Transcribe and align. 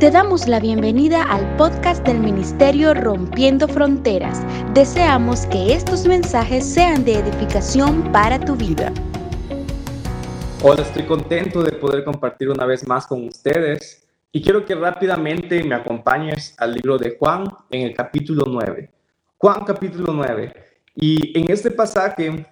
Te 0.00 0.10
damos 0.10 0.48
la 0.48 0.60
bienvenida 0.60 1.24
al 1.24 1.58
podcast 1.58 2.06
del 2.06 2.20
Ministerio 2.20 2.94
Rompiendo 2.94 3.68
Fronteras. 3.68 4.40
Deseamos 4.72 5.44
que 5.48 5.74
estos 5.74 6.06
mensajes 6.06 6.64
sean 6.64 7.04
de 7.04 7.16
edificación 7.16 8.10
para 8.10 8.40
tu 8.40 8.56
vida. 8.56 8.94
Hola, 10.62 10.80
estoy 10.84 11.02
contento 11.02 11.62
de 11.62 11.72
poder 11.72 12.02
compartir 12.02 12.48
una 12.48 12.64
vez 12.64 12.88
más 12.88 13.06
con 13.06 13.26
ustedes 13.26 14.08
y 14.32 14.40
quiero 14.40 14.64
que 14.64 14.74
rápidamente 14.74 15.62
me 15.64 15.74
acompañes 15.74 16.54
al 16.56 16.72
libro 16.72 16.96
de 16.96 17.18
Juan 17.18 17.44
en 17.68 17.82
el 17.82 17.94
capítulo 17.94 18.46
9. 18.48 18.90
Juan 19.36 19.64
capítulo 19.66 20.14
9. 20.14 20.54
Y 20.94 21.38
en 21.38 21.52
este 21.52 21.70
pasaje 21.70 22.46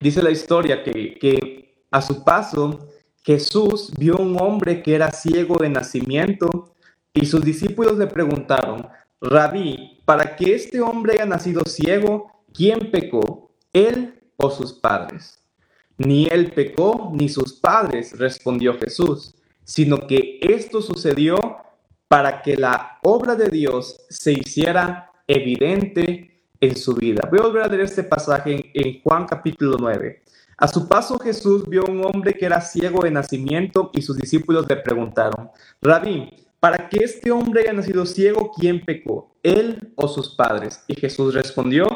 dice 0.00 0.20
la 0.20 0.32
historia 0.32 0.82
que, 0.82 1.16
que 1.20 1.84
a 1.88 2.02
su 2.02 2.24
paso 2.24 2.88
Jesús 3.22 3.92
vio 3.96 4.16
un 4.16 4.36
hombre 4.42 4.82
que 4.82 4.96
era 4.96 5.12
ciego 5.12 5.56
de 5.56 5.68
nacimiento 5.68 6.70
y 7.12 7.26
sus 7.26 7.44
discípulos 7.44 7.98
le 7.98 8.06
preguntaron, 8.06 8.88
Rabí, 9.20 10.00
para 10.04 10.36
que 10.36 10.54
este 10.54 10.80
hombre 10.80 11.14
haya 11.14 11.26
nacido 11.26 11.62
ciego, 11.66 12.44
¿quién 12.54 12.90
pecó? 12.90 13.50
¿Él 13.72 14.20
o 14.36 14.50
sus 14.50 14.72
padres? 14.72 15.38
Ni 15.98 16.26
él 16.26 16.52
pecó 16.52 17.10
ni 17.12 17.28
sus 17.28 17.52
padres, 17.52 18.18
respondió 18.18 18.78
Jesús, 18.78 19.34
sino 19.64 20.06
que 20.06 20.38
esto 20.40 20.80
sucedió 20.80 21.38
para 22.08 22.42
que 22.42 22.56
la 22.56 22.98
obra 23.02 23.36
de 23.36 23.48
Dios 23.48 24.04
se 24.08 24.32
hiciera 24.32 25.12
evidente 25.26 26.42
en 26.60 26.76
su 26.76 26.94
vida. 26.94 27.28
Voy 27.30 27.38
a 27.40 27.42
volver 27.42 27.62
a 27.62 27.68
leer 27.68 27.82
este 27.82 28.02
pasaje 28.02 28.70
en, 28.74 29.00
Juan 29.02 29.26
capítulo 29.26 29.76
9. 29.78 30.22
A 30.56 30.68
su 30.68 30.88
paso 30.88 31.18
Jesús 31.18 31.68
vio 31.68 31.84
un 31.84 32.04
hombre 32.04 32.34
que 32.34 32.46
era 32.46 32.60
ciego 32.60 33.02
de 33.04 33.10
nacimiento 33.10 33.90
y 33.92 34.02
sus 34.02 34.16
discípulos 34.16 34.66
le 34.68 34.76
preguntaron, 34.76 35.50
Rabí, 35.80 36.30
para 36.60 36.88
que 36.90 36.98
este 36.98 37.30
hombre 37.30 37.62
haya 37.62 37.72
nacido 37.72 38.04
ciego, 38.04 38.52
¿quién 38.54 38.84
pecó? 38.84 39.34
¿Él 39.42 39.92
o 39.96 40.06
sus 40.06 40.34
padres? 40.36 40.84
Y 40.86 40.94
Jesús 40.94 41.34
respondió, 41.34 41.86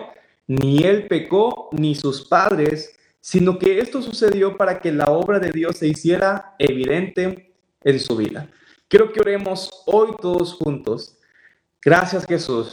ni 0.46 0.82
él 0.82 1.06
pecó 1.06 1.68
ni 1.72 1.94
sus 1.94 2.26
padres, 2.26 2.96
sino 3.20 3.58
que 3.58 3.78
esto 3.78 4.02
sucedió 4.02 4.56
para 4.56 4.80
que 4.80 4.90
la 4.90 5.06
obra 5.06 5.38
de 5.38 5.50
Dios 5.50 5.76
se 5.76 5.88
hiciera 5.88 6.54
evidente 6.58 7.54
en 7.82 8.00
su 8.00 8.16
vida. 8.16 8.48
Quiero 8.88 9.12
que 9.12 9.20
oremos 9.20 9.70
hoy 9.86 10.12
todos 10.20 10.54
juntos. 10.54 11.18
Gracias 11.82 12.24
Jesús. 12.26 12.72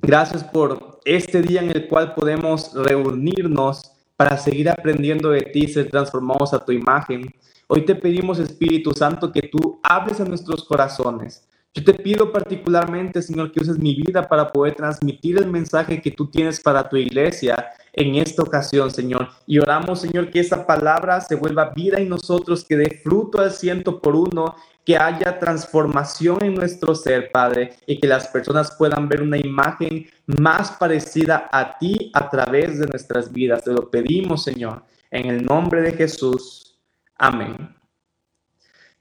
Gracias 0.00 0.44
por 0.44 1.00
este 1.04 1.42
día 1.42 1.60
en 1.60 1.70
el 1.70 1.88
cual 1.88 2.14
podemos 2.14 2.72
reunirnos 2.74 3.92
para 4.16 4.36
seguir 4.36 4.68
aprendiendo 4.68 5.30
de 5.30 5.42
ti, 5.42 5.68
ser 5.68 5.90
transformados 5.90 6.52
a 6.52 6.64
tu 6.64 6.72
imagen. 6.72 7.34
Hoy 7.70 7.84
te 7.84 7.94
pedimos, 7.94 8.38
Espíritu 8.38 8.92
Santo, 8.92 9.30
que 9.30 9.42
tú 9.42 9.78
hables 9.82 10.18
a 10.20 10.24
nuestros 10.24 10.64
corazones. 10.64 11.46
Yo 11.74 11.84
te 11.84 11.92
pido 11.92 12.32
particularmente, 12.32 13.20
Señor, 13.20 13.52
que 13.52 13.60
uses 13.60 13.78
mi 13.78 13.94
vida 13.94 14.26
para 14.26 14.48
poder 14.48 14.74
transmitir 14.74 15.36
el 15.36 15.50
mensaje 15.50 16.00
que 16.00 16.10
tú 16.10 16.30
tienes 16.30 16.60
para 16.60 16.88
tu 16.88 16.96
iglesia 16.96 17.68
en 17.92 18.14
esta 18.14 18.42
ocasión, 18.42 18.90
Señor. 18.90 19.28
Y 19.46 19.58
oramos, 19.58 20.00
Señor, 20.00 20.30
que 20.30 20.40
esa 20.40 20.66
palabra 20.66 21.20
se 21.20 21.34
vuelva 21.34 21.74
vida 21.76 21.98
en 21.98 22.08
nosotros, 22.08 22.64
que 22.64 22.78
dé 22.78 23.02
fruto 23.04 23.38
al 23.38 23.52
ciento 23.52 24.00
por 24.00 24.16
uno, 24.16 24.56
que 24.86 24.96
haya 24.96 25.38
transformación 25.38 26.42
en 26.42 26.54
nuestro 26.54 26.94
ser, 26.94 27.30
Padre, 27.30 27.74
y 27.86 28.00
que 28.00 28.08
las 28.08 28.28
personas 28.28 28.74
puedan 28.78 29.10
ver 29.10 29.20
una 29.20 29.36
imagen 29.36 30.06
más 30.26 30.70
parecida 30.70 31.50
a 31.52 31.76
ti 31.76 32.10
a 32.14 32.30
través 32.30 32.78
de 32.78 32.86
nuestras 32.86 33.30
vidas. 33.30 33.62
Te 33.62 33.72
lo 33.72 33.90
pedimos, 33.90 34.42
Señor, 34.42 34.84
en 35.10 35.26
el 35.26 35.44
nombre 35.44 35.82
de 35.82 35.92
Jesús. 35.92 36.67
Amén. 37.18 37.74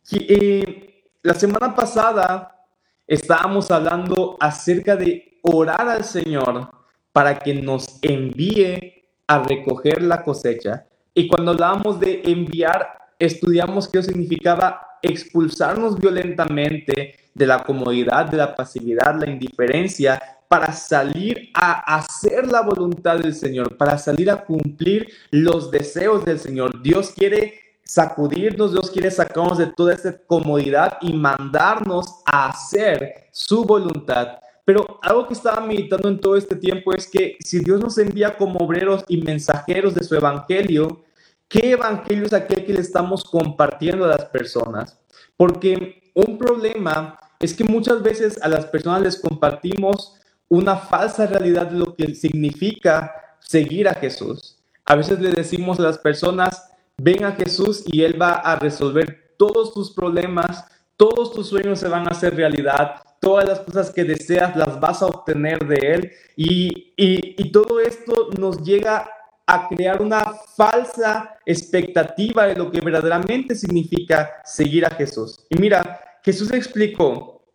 Y, 0.09 0.85
la 1.21 1.33
semana 1.33 1.75
pasada 1.75 2.65
estábamos 3.05 3.69
hablando 3.69 4.37
acerca 4.39 4.95
de 4.95 5.39
orar 5.41 5.87
al 5.89 6.03
Señor 6.03 6.69
para 7.11 7.37
que 7.37 7.53
nos 7.53 7.99
envíe 8.01 9.03
a 9.27 9.39
recoger 9.39 10.01
la 10.01 10.23
cosecha. 10.23 10.85
Y 11.13 11.27
cuando 11.27 11.51
hablábamos 11.51 11.99
de 11.99 12.21
enviar, 12.23 12.97
estudiamos 13.19 13.89
qué 13.89 14.01
significaba 14.01 14.99
expulsarnos 15.01 15.99
violentamente 15.99 17.15
de 17.33 17.45
la 17.45 17.63
comodidad, 17.63 18.27
de 18.27 18.37
la 18.37 18.55
pasividad, 18.55 19.19
la 19.19 19.29
indiferencia, 19.29 20.21
para 20.47 20.71
salir 20.71 21.49
a 21.53 21.97
hacer 21.97 22.47
la 22.47 22.61
voluntad 22.61 23.17
del 23.17 23.35
Señor, 23.35 23.75
para 23.75 23.97
salir 23.97 24.31
a 24.31 24.45
cumplir 24.45 25.09
los 25.29 25.71
deseos 25.71 26.23
del 26.23 26.39
Señor. 26.39 26.81
Dios 26.81 27.11
quiere 27.11 27.66
sacudirnos, 27.87 28.73
Dios 28.73 28.91
quiere 28.91 29.09
sacarnos 29.09 29.57
de 29.57 29.67
toda 29.67 29.93
esta 29.93 30.17
comodidad 30.25 30.97
y 31.01 31.13
mandarnos 31.13 32.21
a 32.25 32.49
hacer 32.49 33.29
su 33.31 33.63
voluntad. 33.63 34.39
Pero 34.65 34.99
algo 35.01 35.27
que 35.27 35.33
estaba 35.33 35.65
meditando 35.65 36.09
en 36.09 36.19
todo 36.19 36.35
este 36.35 36.55
tiempo 36.55 36.93
es 36.93 37.07
que 37.07 37.37
si 37.39 37.59
Dios 37.59 37.79
nos 37.79 37.97
envía 37.97 38.35
como 38.35 38.59
obreros 38.59 39.05
y 39.07 39.21
mensajeros 39.21 39.95
de 39.95 40.03
su 40.03 40.15
evangelio, 40.15 41.03
¿qué 41.47 41.71
evangelio 41.71 42.25
es 42.25 42.33
aquel 42.33 42.65
que 42.65 42.73
le 42.73 42.81
estamos 42.81 43.23
compartiendo 43.23 44.03
a 44.03 44.09
las 44.09 44.25
personas? 44.25 44.99
Porque 45.37 46.11
un 46.13 46.37
problema 46.37 47.17
es 47.39 47.53
que 47.53 47.63
muchas 47.63 48.03
veces 48.03 48.41
a 48.41 48.49
las 48.49 48.65
personas 48.65 49.01
les 49.01 49.19
compartimos 49.21 50.15
una 50.49 50.75
falsa 50.75 51.27
realidad 51.27 51.67
de 51.67 51.79
lo 51.79 51.95
que 51.95 52.15
significa 52.15 53.13
seguir 53.39 53.87
a 53.87 53.93
Jesús. 53.93 54.57
A 54.85 54.95
veces 54.95 55.19
le 55.19 55.31
decimos 55.31 55.79
a 55.79 55.83
las 55.83 55.97
personas, 55.97 56.71
Ven 56.99 57.23
a 57.25 57.33
Jesús 57.33 57.83
y 57.85 58.01
Él 58.01 58.19
va 58.19 58.31
a 58.31 58.57
resolver 58.57 59.35
todos 59.37 59.71
tus 59.71 59.91
problemas, 59.91 60.65
todos 60.95 61.31
tus 61.31 61.47
sueños 61.47 61.79
se 61.79 61.87
van 61.87 62.07
a 62.07 62.11
hacer 62.11 62.35
realidad, 62.35 63.01
todas 63.21 63.47
las 63.47 63.59
cosas 63.59 63.91
que 63.91 64.03
deseas 64.03 64.55
las 64.55 64.79
vas 64.79 65.03
a 65.03 65.05
obtener 65.05 65.59
de 65.67 65.75
Él. 65.75 66.11
Y, 66.35 66.93
y, 66.97 67.51
todo 67.51 67.79
esto 67.79 68.29
nos 68.39 68.63
llega 68.63 69.07
a 69.45 69.69
crear 69.69 70.01
una 70.01 70.23
falsa 70.55 71.37
expectativa 71.45 72.47
de 72.47 72.55
lo 72.55 72.71
que 72.71 72.81
verdaderamente 72.81 73.53
significa 73.53 74.41
seguir 74.43 74.83
a 74.83 74.89
Jesús. 74.89 75.45
Y 75.51 75.57
mira, 75.57 76.01
Jesús 76.23 76.51
explicó 76.51 77.45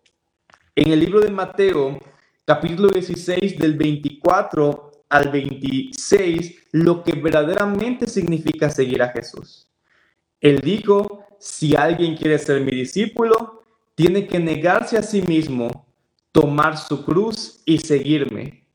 en 0.76 0.92
el 0.92 1.00
libro 1.00 1.20
de 1.20 1.32
Mateo, 1.32 1.98
capítulo 2.44 2.90
16, 2.90 3.58
del 3.58 3.76
24 3.76 4.91
al 5.12 5.30
26 5.30 6.68
lo 6.72 7.04
que 7.04 7.12
verdaderamente 7.12 8.06
significa 8.06 8.70
seguir 8.70 9.02
a 9.02 9.10
Jesús. 9.10 9.68
Él 10.40 10.60
dijo, 10.60 11.26
si 11.38 11.76
alguien 11.76 12.16
quiere 12.16 12.38
ser 12.38 12.62
mi 12.62 12.72
discípulo, 12.72 13.62
tiene 13.94 14.26
que 14.26 14.38
negarse 14.38 14.96
a 14.96 15.02
sí 15.02 15.20
mismo, 15.20 15.86
tomar 16.32 16.78
su 16.78 17.04
cruz 17.04 17.60
y 17.66 17.76
seguirme. 17.78 18.66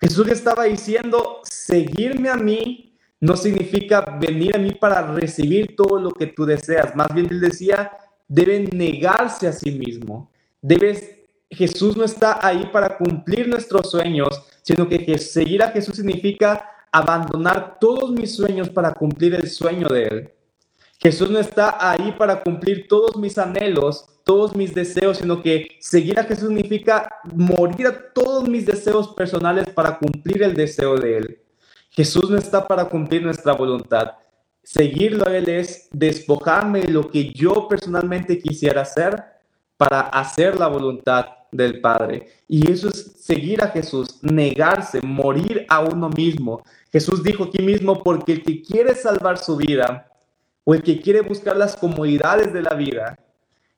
Jesús 0.00 0.28
estaba 0.28 0.64
diciendo, 0.64 1.42
seguirme 1.44 2.30
a 2.30 2.36
mí 2.36 2.96
no 3.20 3.36
significa 3.36 4.00
venir 4.18 4.56
a 4.56 4.58
mí 4.58 4.72
para 4.72 5.12
recibir 5.12 5.76
todo 5.76 6.00
lo 6.00 6.10
que 6.10 6.26
tú 6.26 6.46
deseas. 6.46 6.96
Más 6.96 7.12
bien 7.14 7.28
él 7.30 7.40
decía, 7.40 7.92
deben 8.26 8.70
negarse 8.72 9.46
a 9.46 9.52
sí 9.52 9.72
mismo. 9.72 10.30
Debes 10.62 11.16
Jesús 11.50 11.96
no 11.96 12.04
está 12.04 12.44
ahí 12.44 12.68
para 12.72 12.96
cumplir 12.98 13.48
nuestros 13.48 13.90
sueños, 13.90 14.42
sino 14.66 14.88
que 14.88 15.16
seguir 15.16 15.62
a 15.62 15.70
Jesús 15.70 15.94
significa 15.94 16.68
abandonar 16.90 17.78
todos 17.78 18.10
mis 18.10 18.34
sueños 18.34 18.68
para 18.68 18.92
cumplir 18.92 19.34
el 19.34 19.48
sueño 19.48 19.86
de 19.88 20.02
Él. 20.02 20.32
Jesús 20.98 21.30
no 21.30 21.38
está 21.38 21.76
ahí 21.78 22.12
para 22.18 22.42
cumplir 22.42 22.88
todos 22.88 23.16
mis 23.16 23.38
anhelos, 23.38 24.06
todos 24.24 24.56
mis 24.56 24.74
deseos, 24.74 25.18
sino 25.18 25.40
que 25.40 25.68
seguir 25.78 26.18
a 26.18 26.24
Jesús 26.24 26.48
significa 26.48 27.08
morir 27.32 27.86
a 27.86 28.12
todos 28.12 28.48
mis 28.48 28.66
deseos 28.66 29.14
personales 29.14 29.68
para 29.70 29.98
cumplir 29.98 30.42
el 30.42 30.54
deseo 30.54 30.96
de 30.96 31.18
Él. 31.18 31.38
Jesús 31.90 32.28
no 32.28 32.36
está 32.36 32.66
para 32.66 32.86
cumplir 32.86 33.22
nuestra 33.22 33.52
voluntad. 33.52 34.14
Seguirlo 34.64 35.28
a 35.28 35.36
Él 35.36 35.48
es 35.48 35.88
despojarme 35.92 36.80
de 36.80 36.92
lo 36.92 37.08
que 37.08 37.32
yo 37.32 37.68
personalmente 37.68 38.40
quisiera 38.40 38.80
hacer 38.80 39.22
para 39.76 40.00
hacer 40.00 40.58
la 40.58 40.66
voluntad 40.66 41.26
del 41.56 41.80
Padre. 41.80 42.28
Y 42.48 42.70
eso 42.70 42.88
es 42.88 43.12
seguir 43.20 43.62
a 43.62 43.68
Jesús, 43.68 44.18
negarse, 44.22 45.00
morir 45.02 45.66
a 45.68 45.80
uno 45.80 46.08
mismo. 46.10 46.62
Jesús 46.92 47.22
dijo 47.22 47.44
aquí 47.44 47.62
mismo, 47.62 48.02
porque 48.02 48.32
el 48.32 48.42
que 48.42 48.62
quiere 48.62 48.94
salvar 48.94 49.38
su 49.38 49.56
vida 49.56 50.10
o 50.64 50.74
el 50.74 50.82
que 50.82 51.00
quiere 51.00 51.20
buscar 51.20 51.56
las 51.56 51.76
comodidades 51.76 52.52
de 52.52 52.62
la 52.62 52.74
vida, 52.74 53.18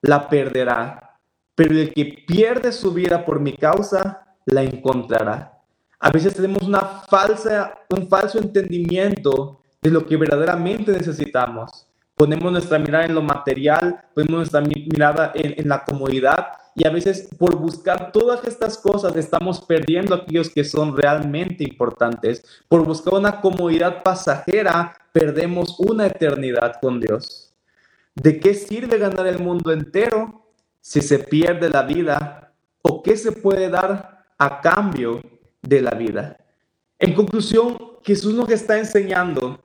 la 0.00 0.28
perderá. 0.28 1.18
Pero 1.54 1.78
el 1.78 1.92
que 1.92 2.24
pierde 2.26 2.72
su 2.72 2.92
vida 2.92 3.24
por 3.24 3.40
mi 3.40 3.52
causa, 3.54 4.24
la 4.46 4.62
encontrará. 4.62 5.58
A 6.00 6.10
veces 6.10 6.34
tenemos 6.34 6.62
una 6.62 6.80
falsa, 6.80 7.74
un 7.90 8.08
falso 8.08 8.38
entendimiento 8.38 9.60
de 9.82 9.90
lo 9.90 10.06
que 10.06 10.16
verdaderamente 10.16 10.92
necesitamos. 10.92 11.86
Ponemos 12.14 12.52
nuestra 12.52 12.78
mirada 12.78 13.04
en 13.04 13.14
lo 13.14 13.22
material, 13.22 14.04
ponemos 14.14 14.50
nuestra 14.50 14.60
mirada 14.60 15.32
en, 15.34 15.54
en 15.60 15.68
la 15.68 15.84
comodidad 15.84 16.48
y 16.74 16.86
a 16.86 16.90
veces 16.90 17.28
por 17.38 17.56
buscar 17.56 18.12
todas 18.12 18.44
estas 18.44 18.78
cosas 18.78 19.16
estamos 19.16 19.60
perdiendo 19.60 20.14
aquellos 20.14 20.50
que 20.50 20.64
son 20.64 20.96
realmente 20.96 21.64
importantes. 21.64 22.42
Por 22.68 22.84
buscar 22.84 23.14
una 23.14 23.40
comodidad 23.40 24.02
pasajera, 24.02 24.96
perdemos 25.12 25.78
una 25.80 26.06
eternidad 26.06 26.74
con 26.80 27.00
Dios. 27.00 27.52
¿De 28.14 28.40
qué 28.40 28.54
sirve 28.54 28.98
ganar 28.98 29.26
el 29.26 29.38
mundo 29.38 29.72
entero 29.72 30.44
si 30.80 31.00
se 31.02 31.18
pierde 31.18 31.68
la 31.68 31.82
vida 31.82 32.52
o 32.82 33.02
qué 33.02 33.16
se 33.16 33.32
puede 33.32 33.68
dar 33.68 34.24
a 34.38 34.60
cambio 34.60 35.20
de 35.62 35.82
la 35.82 35.90
vida. 35.90 36.36
En 36.98 37.14
conclusión, 37.14 37.76
Jesús 38.02 38.34
nos 38.34 38.48
está 38.50 38.78
enseñando 38.78 39.62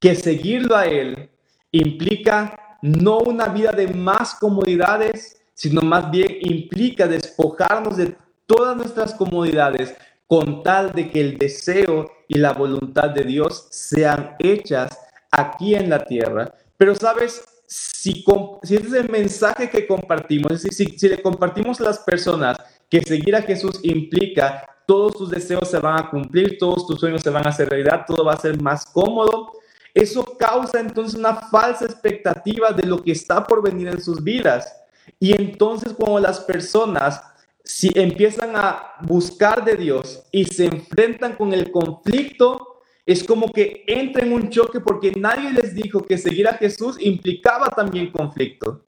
que 0.00 0.14
seguirlo 0.14 0.76
a 0.76 0.86
Él 0.86 1.30
implica 1.72 2.78
no 2.82 3.18
una 3.18 3.48
vida 3.48 3.72
de 3.72 3.88
más 3.88 4.34
comodidades, 4.34 5.42
sino 5.54 5.80
más 5.82 6.10
bien 6.10 6.38
implica 6.40 7.06
despojarnos 7.06 7.96
de 7.96 8.16
todas 8.46 8.76
nuestras 8.76 9.14
comodidades 9.14 9.94
con 10.26 10.62
tal 10.62 10.92
de 10.92 11.10
que 11.10 11.20
el 11.20 11.38
deseo 11.38 12.10
y 12.28 12.38
la 12.38 12.52
voluntad 12.52 13.10
de 13.10 13.24
Dios 13.24 13.68
sean 13.70 14.36
hechas 14.38 14.98
aquí 15.30 15.74
en 15.74 15.90
la 15.90 16.04
tierra. 16.04 16.52
Pero 16.76 16.94
sabes, 16.94 17.44
si, 17.66 18.24
si 18.62 18.74
es 18.74 18.92
el 18.92 19.08
mensaje 19.08 19.70
que 19.70 19.86
compartimos, 19.86 20.52
es 20.52 20.62
decir, 20.64 20.90
si, 20.90 20.98
si 20.98 21.08
le 21.08 21.22
compartimos 21.22 21.80
a 21.80 21.84
las 21.84 21.98
personas 22.00 22.56
que 22.90 23.00
seguir 23.00 23.34
a 23.36 23.42
Jesús 23.42 23.80
implica 23.82 24.64
todos 24.86 25.14
tus 25.14 25.30
deseos 25.30 25.68
se 25.70 25.78
van 25.78 25.98
a 25.98 26.10
cumplir, 26.10 26.58
todos 26.58 26.86
tus 26.86 27.00
sueños 27.00 27.22
se 27.22 27.30
van 27.30 27.46
a 27.46 27.50
hacer 27.50 27.68
realidad, 27.68 28.04
todo 28.06 28.24
va 28.24 28.34
a 28.34 28.40
ser 28.40 28.60
más 28.60 28.86
cómodo, 28.86 29.52
eso 29.94 30.36
causa 30.38 30.80
entonces 30.80 31.18
una 31.18 31.34
falsa 31.34 31.84
expectativa 31.84 32.72
de 32.72 32.86
lo 32.86 33.02
que 33.02 33.12
está 33.12 33.44
por 33.44 33.62
venir 33.62 33.88
en 33.88 34.02
sus 34.02 34.22
vidas. 34.22 34.83
Y 35.18 35.32
entonces 35.32 35.92
cuando 35.92 36.20
las 36.20 36.40
personas 36.40 37.20
si 37.64 37.90
empiezan 37.94 38.54
a 38.56 38.92
buscar 39.00 39.64
de 39.64 39.76
Dios 39.76 40.22
y 40.30 40.44
se 40.44 40.66
enfrentan 40.66 41.34
con 41.34 41.54
el 41.54 41.72
conflicto, 41.72 42.82
es 43.06 43.24
como 43.24 43.50
que 43.52 43.84
entran 43.86 44.26
en 44.26 44.32
un 44.34 44.50
choque 44.50 44.80
porque 44.80 45.12
nadie 45.12 45.50
les 45.50 45.74
dijo 45.74 46.02
que 46.02 46.18
seguir 46.18 46.46
a 46.46 46.54
Jesús 46.54 46.96
implicaba 47.00 47.68
también 47.70 48.12
conflicto. 48.12 48.84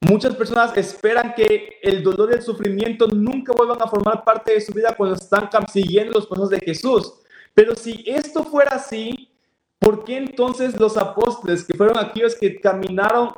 Muchas 0.00 0.34
personas 0.34 0.76
esperan 0.76 1.34
que 1.34 1.78
el 1.82 2.02
dolor 2.02 2.30
y 2.32 2.36
el 2.36 2.42
sufrimiento 2.42 3.06
nunca 3.08 3.52
vuelvan 3.52 3.80
a 3.80 3.86
formar 3.86 4.24
parte 4.24 4.54
de 4.54 4.60
su 4.60 4.72
vida 4.72 4.96
cuando 4.96 5.14
están 5.14 5.48
siguiendo 5.72 6.14
los 6.14 6.26
pasos 6.26 6.50
de 6.50 6.60
Jesús. 6.60 7.12
Pero 7.54 7.76
si 7.76 8.02
esto 8.06 8.42
fuera 8.42 8.76
así, 8.76 9.30
¿por 9.78 10.04
qué 10.04 10.16
entonces 10.16 10.80
los 10.80 10.96
apóstoles, 10.96 11.62
que 11.62 11.74
fueron 11.74 11.98
aquellos 11.98 12.34
que 12.34 12.58
caminaron 12.58 13.30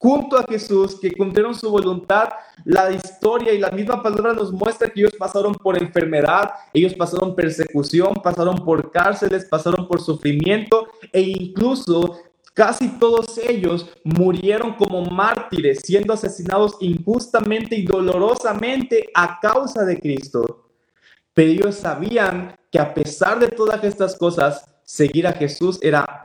junto 0.00 0.38
a 0.38 0.46
Jesús, 0.48 0.98
que 0.98 1.12
cumplieron 1.12 1.54
su 1.54 1.70
voluntad, 1.70 2.30
la 2.64 2.90
historia 2.90 3.52
y 3.52 3.58
la 3.58 3.70
misma 3.70 4.02
palabra 4.02 4.32
nos 4.32 4.50
muestra 4.50 4.88
que 4.88 5.00
ellos 5.00 5.14
pasaron 5.18 5.54
por 5.54 5.76
enfermedad, 5.76 6.52
ellos 6.72 6.94
pasaron 6.94 7.36
persecución, 7.36 8.14
pasaron 8.14 8.64
por 8.64 8.90
cárceles, 8.90 9.44
pasaron 9.44 9.86
por 9.86 10.00
sufrimiento 10.00 10.88
e 11.12 11.20
incluso 11.20 12.18
casi 12.54 12.88
todos 12.98 13.36
ellos 13.46 13.90
murieron 14.02 14.72
como 14.72 15.04
mártires, 15.04 15.80
siendo 15.84 16.14
asesinados 16.14 16.76
injustamente 16.80 17.76
y 17.76 17.84
dolorosamente 17.84 19.10
a 19.14 19.38
causa 19.38 19.84
de 19.84 20.00
Cristo. 20.00 20.70
Pero 21.34 21.50
ellos 21.50 21.74
sabían 21.74 22.56
que 22.72 22.78
a 22.78 22.94
pesar 22.94 23.38
de 23.38 23.48
todas 23.48 23.84
estas 23.84 24.16
cosas, 24.16 24.64
seguir 24.90 25.28
a 25.28 25.32
Jesús 25.32 25.78
era, 25.82 26.24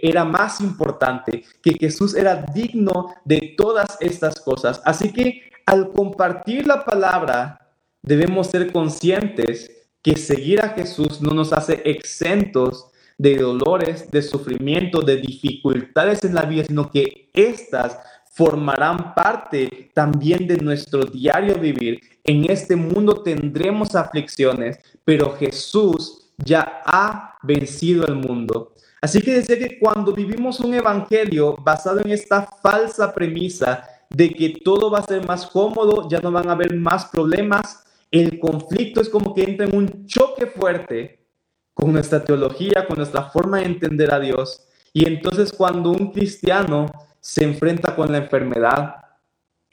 era 0.00 0.24
más 0.24 0.60
importante, 0.60 1.42
que 1.60 1.72
Jesús 1.72 2.14
era 2.14 2.46
digno 2.54 3.12
de 3.24 3.54
todas 3.56 3.96
estas 4.00 4.40
cosas. 4.40 4.80
Así 4.84 5.12
que 5.12 5.50
al 5.66 5.90
compartir 5.90 6.68
la 6.68 6.84
palabra, 6.84 7.74
debemos 8.02 8.46
ser 8.46 8.70
conscientes 8.70 9.68
que 10.02 10.16
seguir 10.16 10.60
a 10.60 10.68
Jesús 10.68 11.20
no 11.20 11.34
nos 11.34 11.52
hace 11.52 11.82
exentos 11.84 12.92
de 13.18 13.38
dolores, 13.38 14.08
de 14.08 14.22
sufrimiento, 14.22 15.00
de 15.00 15.16
dificultades 15.16 16.22
en 16.22 16.36
la 16.36 16.42
vida, 16.42 16.62
sino 16.62 16.88
que 16.88 17.30
éstas 17.34 17.98
formarán 18.30 19.14
parte 19.16 19.90
también 19.94 20.46
de 20.46 20.58
nuestro 20.58 21.06
diario 21.06 21.56
vivir. 21.56 22.00
En 22.22 22.48
este 22.48 22.76
mundo 22.76 23.24
tendremos 23.24 23.96
aflicciones, 23.96 24.78
pero 25.04 25.34
Jesús 25.36 26.25
ya 26.38 26.82
ha 26.84 27.38
vencido 27.42 28.06
el 28.06 28.16
mundo. 28.16 28.74
Así 29.00 29.20
que 29.20 29.34
decía 29.34 29.58
que 29.58 29.78
cuando 29.78 30.12
vivimos 30.12 30.60
un 30.60 30.74
evangelio 30.74 31.56
basado 31.56 32.00
en 32.00 32.10
esta 32.10 32.42
falsa 32.42 33.14
premisa 33.14 33.84
de 34.10 34.30
que 34.30 34.60
todo 34.64 34.90
va 34.90 35.00
a 35.00 35.06
ser 35.06 35.26
más 35.26 35.46
cómodo, 35.46 36.08
ya 36.08 36.20
no 36.20 36.30
van 36.32 36.48
a 36.48 36.52
haber 36.52 36.74
más 36.76 37.06
problemas, 37.06 37.84
el 38.10 38.38
conflicto 38.38 39.00
es 39.00 39.08
como 39.08 39.34
que 39.34 39.44
entra 39.44 39.66
en 39.66 39.76
un 39.76 40.06
choque 40.06 40.46
fuerte 40.46 41.26
con 41.74 41.92
nuestra 41.92 42.24
teología, 42.24 42.86
con 42.86 42.96
nuestra 42.96 43.24
forma 43.24 43.58
de 43.58 43.66
entender 43.66 44.12
a 44.12 44.20
Dios. 44.20 44.66
Y 44.92 45.06
entonces 45.06 45.52
cuando 45.52 45.90
un 45.90 46.10
cristiano 46.10 46.86
se 47.20 47.44
enfrenta 47.44 47.94
con 47.94 48.10
la 48.10 48.18
enfermedad, 48.18 48.96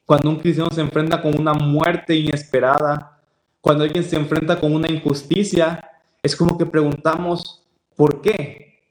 cuando 0.05 0.29
un 0.29 0.39
cristiano 0.39 0.69
se 0.71 0.81
enfrenta 0.81 1.21
con 1.21 1.39
una 1.39 1.53
muerte 1.53 2.15
inesperada, 2.15 3.21
cuando 3.61 3.85
alguien 3.85 4.03
se 4.03 4.17
enfrenta 4.17 4.59
con 4.59 4.75
una 4.75 4.91
injusticia, 4.91 5.79
es 6.23 6.35
como 6.35 6.57
que 6.57 6.65
preguntamos, 6.65 7.67
¿por 7.95 8.21
qué? 8.21 8.81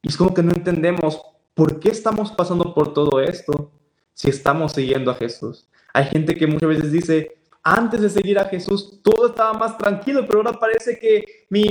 Y 0.00 0.08
es 0.08 0.16
como 0.16 0.32
que 0.32 0.42
no 0.42 0.52
entendemos 0.52 1.20
por 1.54 1.80
qué 1.80 1.90
estamos 1.90 2.30
pasando 2.30 2.72
por 2.72 2.94
todo 2.94 3.20
esto 3.20 3.72
si 4.14 4.30
estamos 4.30 4.72
siguiendo 4.72 5.10
a 5.10 5.16
Jesús. 5.16 5.68
Hay 5.92 6.04
gente 6.04 6.36
que 6.36 6.46
muchas 6.46 6.68
veces 6.68 6.92
dice, 6.92 7.36
antes 7.64 8.00
de 8.00 8.08
seguir 8.08 8.38
a 8.38 8.44
Jesús 8.44 9.00
todo 9.02 9.26
estaba 9.26 9.52
más 9.54 9.76
tranquilo, 9.76 10.24
pero 10.24 10.38
ahora 10.38 10.52
parece 10.52 10.98
que 11.00 11.46
mi, 11.50 11.66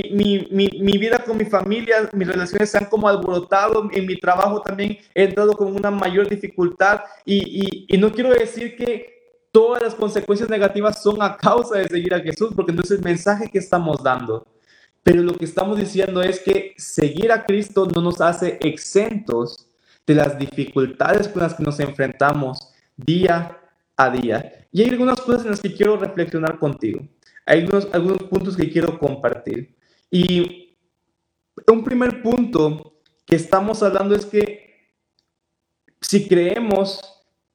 vida 0.98 1.24
con 1.24 1.38
mi 1.38 1.46
familia, 1.46 2.10
mis 2.12 2.28
relaciones 2.28 2.70
se 2.70 2.76
han 2.76 2.84
como 2.84 3.08
alborotado, 3.08 3.88
en 3.90 4.06
mi 4.06 4.16
trabajo 4.18 4.60
también 4.60 4.98
he 5.14 5.24
entrado 5.24 5.54
con 5.54 5.74
una 5.74 5.90
mayor 5.90 6.28
dificultad 6.28 7.00
y, 7.24 7.86
y 7.88 7.96
no 7.96 8.12
quiero 8.12 8.30
decir 8.30 8.76
que 8.76 9.18
todas 9.50 9.82
las 9.82 9.94
consecuencias 9.94 10.50
negativas 10.50 11.02
son 11.02 11.22
a 11.22 11.36
causa 11.36 11.78
de 11.78 11.88
seguir 11.88 12.12
a 12.12 12.20
Jesús, 12.20 12.52
porque 12.54 12.72
no 12.72 12.82
es 12.82 12.90
el 12.90 13.00
mensaje 13.00 13.50
que 13.50 13.58
estamos 13.58 14.02
dando. 14.02 14.46
Pero 15.08 15.22
lo 15.22 15.32
que 15.32 15.46
estamos 15.46 15.78
diciendo 15.78 16.20
es 16.20 16.38
que 16.38 16.74
seguir 16.76 17.32
a 17.32 17.46
Cristo 17.46 17.86
no 17.86 18.02
nos 18.02 18.20
hace 18.20 18.58
exentos 18.60 19.66
de 20.06 20.14
las 20.14 20.38
dificultades 20.38 21.28
con 21.28 21.44
las 21.44 21.54
que 21.54 21.62
nos 21.62 21.80
enfrentamos 21.80 22.74
día 22.94 23.58
a 23.96 24.10
día. 24.10 24.68
Y 24.70 24.82
hay 24.82 24.90
algunas 24.90 25.18
cosas 25.22 25.44
en 25.44 25.52
las 25.52 25.62
que 25.62 25.72
quiero 25.72 25.96
reflexionar 25.96 26.58
contigo. 26.58 27.08
Hay 27.46 27.60
algunos, 27.60 27.88
algunos 27.90 28.22
puntos 28.24 28.54
que 28.54 28.70
quiero 28.70 28.98
compartir. 28.98 29.74
Y 30.10 30.76
un 31.66 31.82
primer 31.82 32.20
punto 32.20 33.00
que 33.24 33.36
estamos 33.36 33.82
hablando 33.82 34.14
es 34.14 34.26
que 34.26 34.92
si 36.02 36.28
creemos 36.28 37.00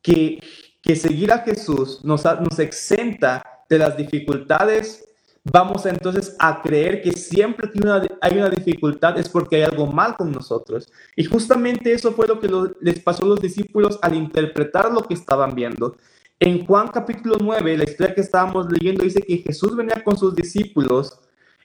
que, 0.02 0.40
que 0.82 0.96
seguir 0.96 1.32
a 1.32 1.44
Jesús 1.44 2.04
nos, 2.04 2.24
nos 2.26 2.58
exenta 2.58 3.44
de 3.70 3.78
las 3.78 3.96
dificultades 3.96 5.08
vamos 5.44 5.86
entonces 5.86 6.36
a 6.40 6.62
creer 6.62 7.02
que 7.02 7.12
siempre 7.12 7.70
que 7.70 7.82
hay 8.22 8.38
una 8.38 8.50
dificultad 8.50 9.18
es 9.18 9.28
porque 9.28 9.58
hay 9.58 9.64
algo 9.64 9.88
mal 9.88 10.16
con 10.16 10.32
nosotros. 10.32 10.92
Y 11.16 11.26
justamente 11.26 11.94
eso 11.94 12.14
fue 12.14 12.28
lo 12.28 12.40
que 12.40 12.50
les 12.82 13.00
pasó 13.00 13.26
a 13.26 13.30
los 13.30 13.42
discípulos 13.42 14.00
al 14.02 14.16
interpretar 14.16 14.92
lo 14.92 15.02
que 15.04 15.14
estaban 15.14 15.54
viendo. 15.54 15.96
En 16.40 16.66
Juan 16.66 16.88
capítulo 16.90 17.38
9, 17.40 17.78
la 17.78 17.84
historia 17.84 18.16
que 18.16 18.22
estábamos 18.22 18.70
leyendo 18.72 19.04
dice 19.04 19.22
que 19.22 19.38
Jesús 19.38 19.76
venía 19.76 20.04
con 20.04 20.18
sus 20.18 20.36
discípulos 20.36 21.20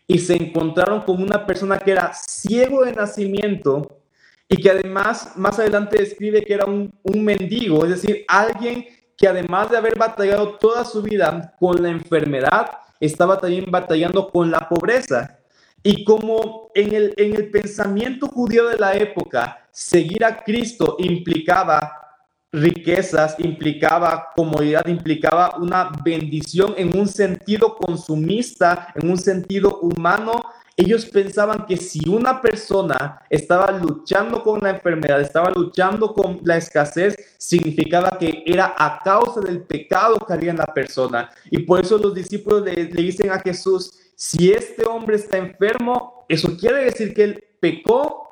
y 0.07 0.19
se 0.19 0.35
encontraron 0.35 1.03
con 1.03 1.23
una 1.23 1.47
persona 1.47 1.79
que 1.79 1.93
era 1.93 2.13
ciego 2.15 2.85
de 2.85 2.93
nacimiento 2.93 4.01
y 4.49 4.57
que 4.57 4.71
además 4.71 5.33
más 5.37 5.59
adelante 5.59 5.99
describe 5.99 6.43
que 6.43 6.55
era 6.55 6.65
un, 6.65 6.93
un 7.03 7.25
mendigo, 7.25 7.85
es 7.85 7.91
decir, 7.91 8.25
alguien 8.27 8.87
que 9.17 9.29
además 9.29 9.71
de 9.71 9.77
haber 9.77 9.99
batallado 9.99 10.55
toda 10.59 10.85
su 10.85 11.03
vida 11.03 11.55
con 11.59 11.83
la 11.83 11.91
enfermedad, 11.91 12.71
estaba 13.01 13.39
también 13.39 13.71
batallando 13.71 14.29
con 14.29 14.51
la 14.51 14.69
pobreza. 14.69 15.39
Y 15.83 16.05
como 16.05 16.71
en 16.75 16.95
el, 16.95 17.15
en 17.17 17.35
el 17.35 17.51
pensamiento 17.51 18.27
judío 18.27 18.69
de 18.69 18.79
la 18.79 18.95
época, 18.95 19.69
seguir 19.71 20.25
a 20.25 20.37
Cristo 20.37 20.97
implicaba 20.99 22.09
riquezas, 22.53 23.37
implicaba 23.39 24.31
comodidad, 24.35 24.87
implicaba 24.87 25.57
una 25.59 25.91
bendición 26.03 26.75
en 26.77 26.99
un 26.99 27.07
sentido 27.07 27.77
consumista, 27.77 28.93
en 28.95 29.11
un 29.11 29.19
sentido 29.19 29.81
humano, 29.81 30.43
ellos 30.79 31.07
pensaban 31.07 31.67
que 31.67 31.77
si 31.77 32.09
una 32.09 32.41
persona 32.41 33.21
estaba 33.29 33.73
luchando 33.73 34.45
con 34.45 34.61
la 34.61 34.71
enfermedad, 34.71 35.21
estaba 35.21 35.51
luchando 35.51 36.15
con 36.15 36.39
la 36.45 36.57
escasez, 36.57 37.17
significaba 37.37 38.17
que 38.17 38.45
era 38.47 38.77
a 38.79 39.01
causa 39.03 39.41
del 39.41 39.63
pecado 39.63 40.21
que 40.25 40.33
había 40.33 40.53
en 40.53 40.59
la 40.59 40.73
persona. 40.73 41.31
Y 41.51 41.63
por 41.63 41.81
eso 41.81 41.99
los 41.99 42.15
discípulos 42.15 42.63
le, 42.63 42.87
dicen 42.87 43.33
a 43.33 43.41
Jesús, 43.41 43.93
si 44.15 44.53
este 44.53 44.87
hombre 44.87 45.17
está 45.17 45.37
enfermo, 45.37 46.25
eso 46.29 46.57
quiere 46.57 46.85
decir 46.85 47.13
que 47.13 47.25
él 47.25 47.45
pecó 47.59 48.29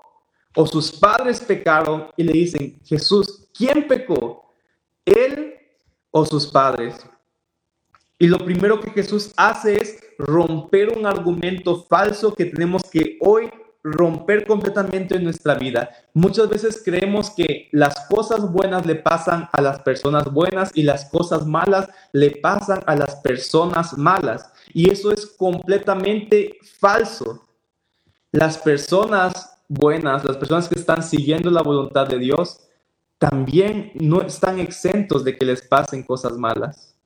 o 0.54 0.66
sus 0.68 0.92
padres 0.92 1.40
pecaron. 1.40 2.06
Y 2.16 2.22
le 2.22 2.32
dicen, 2.32 2.80
Jesús, 2.84 3.48
¿quién 3.52 3.88
pecó? 3.88 4.54
¿Él 5.04 5.52
o 6.12 6.24
sus 6.24 6.46
padres? 6.46 7.04
Y 8.20 8.28
lo 8.28 8.38
primero 8.38 8.78
que 8.80 8.92
Jesús 8.92 9.32
hace 9.36 9.82
es 9.82 10.05
romper 10.18 10.96
un 10.96 11.06
argumento 11.06 11.84
falso 11.84 12.34
que 12.34 12.46
tenemos 12.46 12.82
que 12.84 13.18
hoy 13.20 13.50
romper 13.82 14.46
completamente 14.46 15.14
en 15.14 15.22
nuestra 15.22 15.54
vida. 15.54 15.88
Muchas 16.12 16.48
veces 16.48 16.82
creemos 16.84 17.30
que 17.30 17.68
las 17.70 17.94
cosas 18.08 18.50
buenas 18.50 18.84
le 18.84 18.96
pasan 18.96 19.48
a 19.52 19.62
las 19.62 19.80
personas 19.80 20.32
buenas 20.32 20.72
y 20.74 20.82
las 20.82 21.04
cosas 21.04 21.46
malas 21.46 21.88
le 22.12 22.32
pasan 22.32 22.82
a 22.86 22.96
las 22.96 23.14
personas 23.16 23.96
malas. 23.96 24.50
Y 24.74 24.90
eso 24.90 25.12
es 25.12 25.26
completamente 25.26 26.58
falso. 26.80 27.46
Las 28.32 28.58
personas 28.58 29.56
buenas, 29.68 30.24
las 30.24 30.36
personas 30.36 30.68
que 30.68 30.78
están 30.78 31.02
siguiendo 31.04 31.48
la 31.50 31.62
voluntad 31.62 32.08
de 32.08 32.18
Dios, 32.18 32.60
también 33.18 33.92
no 33.94 34.20
están 34.22 34.58
exentos 34.58 35.24
de 35.24 35.38
que 35.38 35.46
les 35.46 35.62
pasen 35.62 36.02
cosas 36.02 36.32
malas. 36.32 36.96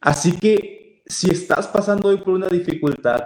Así 0.00 0.38
que 0.38 0.83
si 1.06 1.30
estás 1.30 1.68
pasando 1.68 2.08
hoy 2.08 2.18
por 2.18 2.34
una 2.34 2.48
dificultad, 2.48 3.22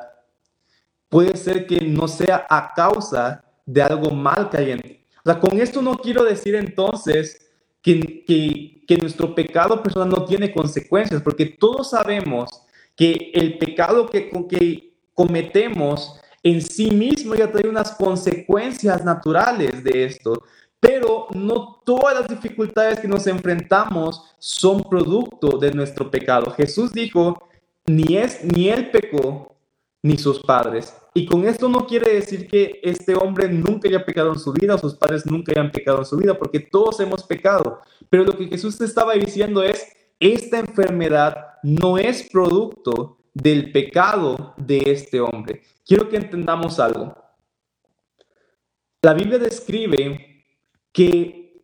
puede 1.09 1.37
ser 1.37 1.67
que 1.67 1.81
no 1.81 2.09
sea 2.09 2.47
a 2.49 2.73
causa 2.75 3.45
de 3.65 3.83
algo 3.83 4.11
mal 4.11 4.51
que 4.51 4.57
hay 4.57 4.71
en 4.73 4.81
ti. 4.81 5.05
O 5.25 5.31
sea, 5.31 5.41
con 5.41 5.61
esto 5.61 5.83
no 5.83 5.97
quiero 5.97 6.25
decir 6.25 6.55
entonces 6.55 7.49
que, 7.83 8.25
que, 8.87 8.97
nuestro 8.99 9.35
pecado 9.35 9.83
personal 9.83 10.09
no 10.09 10.25
tiene 10.25 10.53
consecuencias, 10.53 11.23
porque 11.23 11.47
todos 11.47 11.91
sabemos 11.91 12.51
que 12.97 13.31
el 13.35 13.59
pecado 13.59 14.07
que, 14.07 14.31
que 14.49 14.95
cometemos 15.15 16.21
en 16.43 16.61
sí 16.61 16.91
mismo 16.91 17.35
ya 17.35 17.51
trae 17.51 17.69
unas 17.69 17.93
consecuencias 17.93 19.05
naturales 19.05 19.85
de 19.85 20.05
esto. 20.05 20.43
Pero 20.81 21.27
no 21.35 21.81
todas 21.85 22.21
las 22.21 22.29
dificultades 22.29 23.01
que 23.01 23.09
nos 23.09 23.27
enfrentamos 23.27 24.35
son 24.39 24.85
producto 24.85 25.59
de 25.59 25.73
nuestro 25.73 26.09
pecado. 26.11 26.53
Jesús 26.53 26.93
dijo, 26.93 27.48
ni 27.89 28.17
es 28.17 28.45
ni 28.45 28.69
él 28.69 28.91
pecó 28.91 29.57
ni 30.03 30.17
sus 30.17 30.41
padres. 30.41 30.95
Y 31.15 31.27
con 31.27 31.47
esto 31.47 31.69
no 31.69 31.87
quiere 31.87 32.15
decir 32.15 32.47
que 32.47 32.81
este 32.83 33.15
hombre 33.15 33.49
nunca 33.49 33.89
haya 33.89 34.05
pecado 34.05 34.33
en 34.33 34.39
su 34.39 34.53
vida 34.53 34.75
o 34.75 34.79
sus 34.79 34.95
padres 34.95 35.27
nunca 35.27 35.53
hayan 35.53 35.73
pecado 35.73 35.99
en 35.99 36.05
su 36.05 36.17
vida, 36.17 36.39
porque 36.39 36.61
todos 36.61 37.01
hemos 37.01 37.25
pecado. 37.25 37.81
Pero 38.09 38.25
lo 38.25 38.37
que 38.37 38.47
Jesús 38.47 38.81
estaba 38.81 39.15
diciendo 39.15 39.63
es, 39.63 39.87
esta 40.21 40.59
enfermedad 40.59 41.47
no 41.63 41.99
es 41.99 42.29
producto 42.31 43.19
del 43.35 43.73
pecado 43.73 44.55
de 44.57 44.79
este 44.87 45.21
hombre. 45.21 45.63
Quiero 45.85 46.09
que 46.09 46.17
entendamos 46.17 46.79
algo. 46.79 47.17
La 49.03 49.15
Biblia 49.15 49.39
describe 49.39 50.45
que 50.93 51.63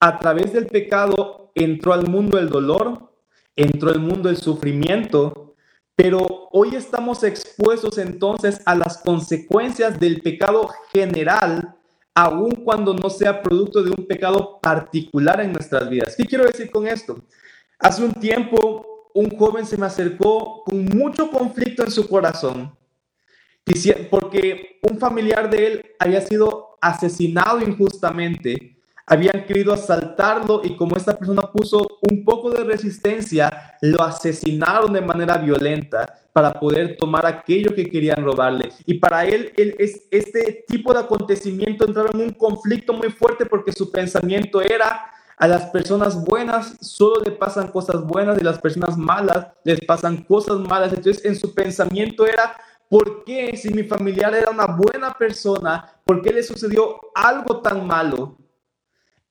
a 0.00 0.18
través 0.18 0.52
del 0.52 0.66
pecado 0.66 1.50
entró 1.54 1.92
al 1.92 2.08
mundo 2.08 2.38
el 2.38 2.48
dolor, 2.48 3.12
entró 3.56 3.90
al 3.90 4.00
mundo 4.00 4.28
el 4.28 4.36
sufrimiento, 4.36 5.47
pero 5.98 6.48
hoy 6.52 6.76
estamos 6.76 7.24
expuestos 7.24 7.98
entonces 7.98 8.62
a 8.64 8.76
las 8.76 8.98
consecuencias 8.98 9.98
del 9.98 10.20
pecado 10.20 10.68
general, 10.92 11.74
aun 12.14 12.52
cuando 12.52 12.94
no 12.94 13.10
sea 13.10 13.42
producto 13.42 13.82
de 13.82 13.90
un 13.90 14.06
pecado 14.06 14.60
particular 14.62 15.40
en 15.40 15.50
nuestras 15.50 15.90
vidas. 15.90 16.14
¿Qué 16.16 16.24
quiero 16.24 16.44
decir 16.44 16.70
con 16.70 16.86
esto? 16.86 17.24
Hace 17.80 18.04
un 18.04 18.12
tiempo 18.12 19.10
un 19.12 19.36
joven 19.36 19.66
se 19.66 19.76
me 19.76 19.86
acercó 19.86 20.62
con 20.62 20.84
mucho 20.84 21.32
conflicto 21.32 21.82
en 21.82 21.90
su 21.90 22.08
corazón, 22.08 22.78
porque 24.08 24.78
un 24.88 25.00
familiar 25.00 25.50
de 25.50 25.66
él 25.66 25.86
había 25.98 26.20
sido 26.20 26.78
asesinado 26.80 27.60
injustamente, 27.60 28.77
habían 29.08 29.44
querido 29.46 29.72
asaltarlo 29.72 30.60
y 30.62 30.76
como 30.76 30.96
esta 30.96 31.18
persona 31.18 31.42
puso 31.42 31.86
un 32.08 32.24
poco 32.24 32.50
de 32.50 32.64
resistencia, 32.64 33.76
lo 33.80 34.02
asesinaron 34.02 34.92
de 34.92 35.00
manera 35.00 35.38
violenta 35.38 36.14
para 36.32 36.52
poder 36.52 36.96
tomar 36.96 37.26
aquello 37.26 37.74
que 37.74 37.86
querían 37.86 38.22
robarle. 38.22 38.70
Y 38.86 38.94
para 38.94 39.24
él, 39.24 39.52
él 39.56 39.74
es, 39.78 40.06
este 40.10 40.64
tipo 40.68 40.92
de 40.92 41.00
acontecimiento 41.00 41.86
entraba 41.86 42.10
en 42.12 42.20
un 42.20 42.30
conflicto 42.30 42.92
muy 42.92 43.10
fuerte 43.10 43.46
porque 43.46 43.72
su 43.72 43.90
pensamiento 43.90 44.60
era, 44.60 45.06
a 45.36 45.46
las 45.46 45.66
personas 45.66 46.24
buenas 46.24 46.76
solo 46.80 47.22
le 47.24 47.30
pasan 47.30 47.68
cosas 47.68 48.04
buenas 48.04 48.38
y 48.38 48.40
a 48.40 48.50
las 48.50 48.58
personas 48.58 48.96
malas 48.96 49.46
les 49.64 49.80
pasan 49.84 50.24
cosas 50.24 50.58
malas. 50.58 50.92
Entonces 50.92 51.24
en 51.24 51.36
su 51.36 51.54
pensamiento 51.54 52.26
era, 52.26 52.56
¿Por 52.88 53.22
qué 53.24 53.54
si 53.54 53.68
mi 53.68 53.82
familiar 53.82 54.34
era 54.34 54.50
una 54.50 54.64
buena 54.66 55.12
persona, 55.12 55.92
por 56.04 56.22
qué 56.22 56.32
le 56.32 56.42
sucedió 56.42 56.98
algo 57.14 57.60
tan 57.60 57.86
malo? 57.86 58.38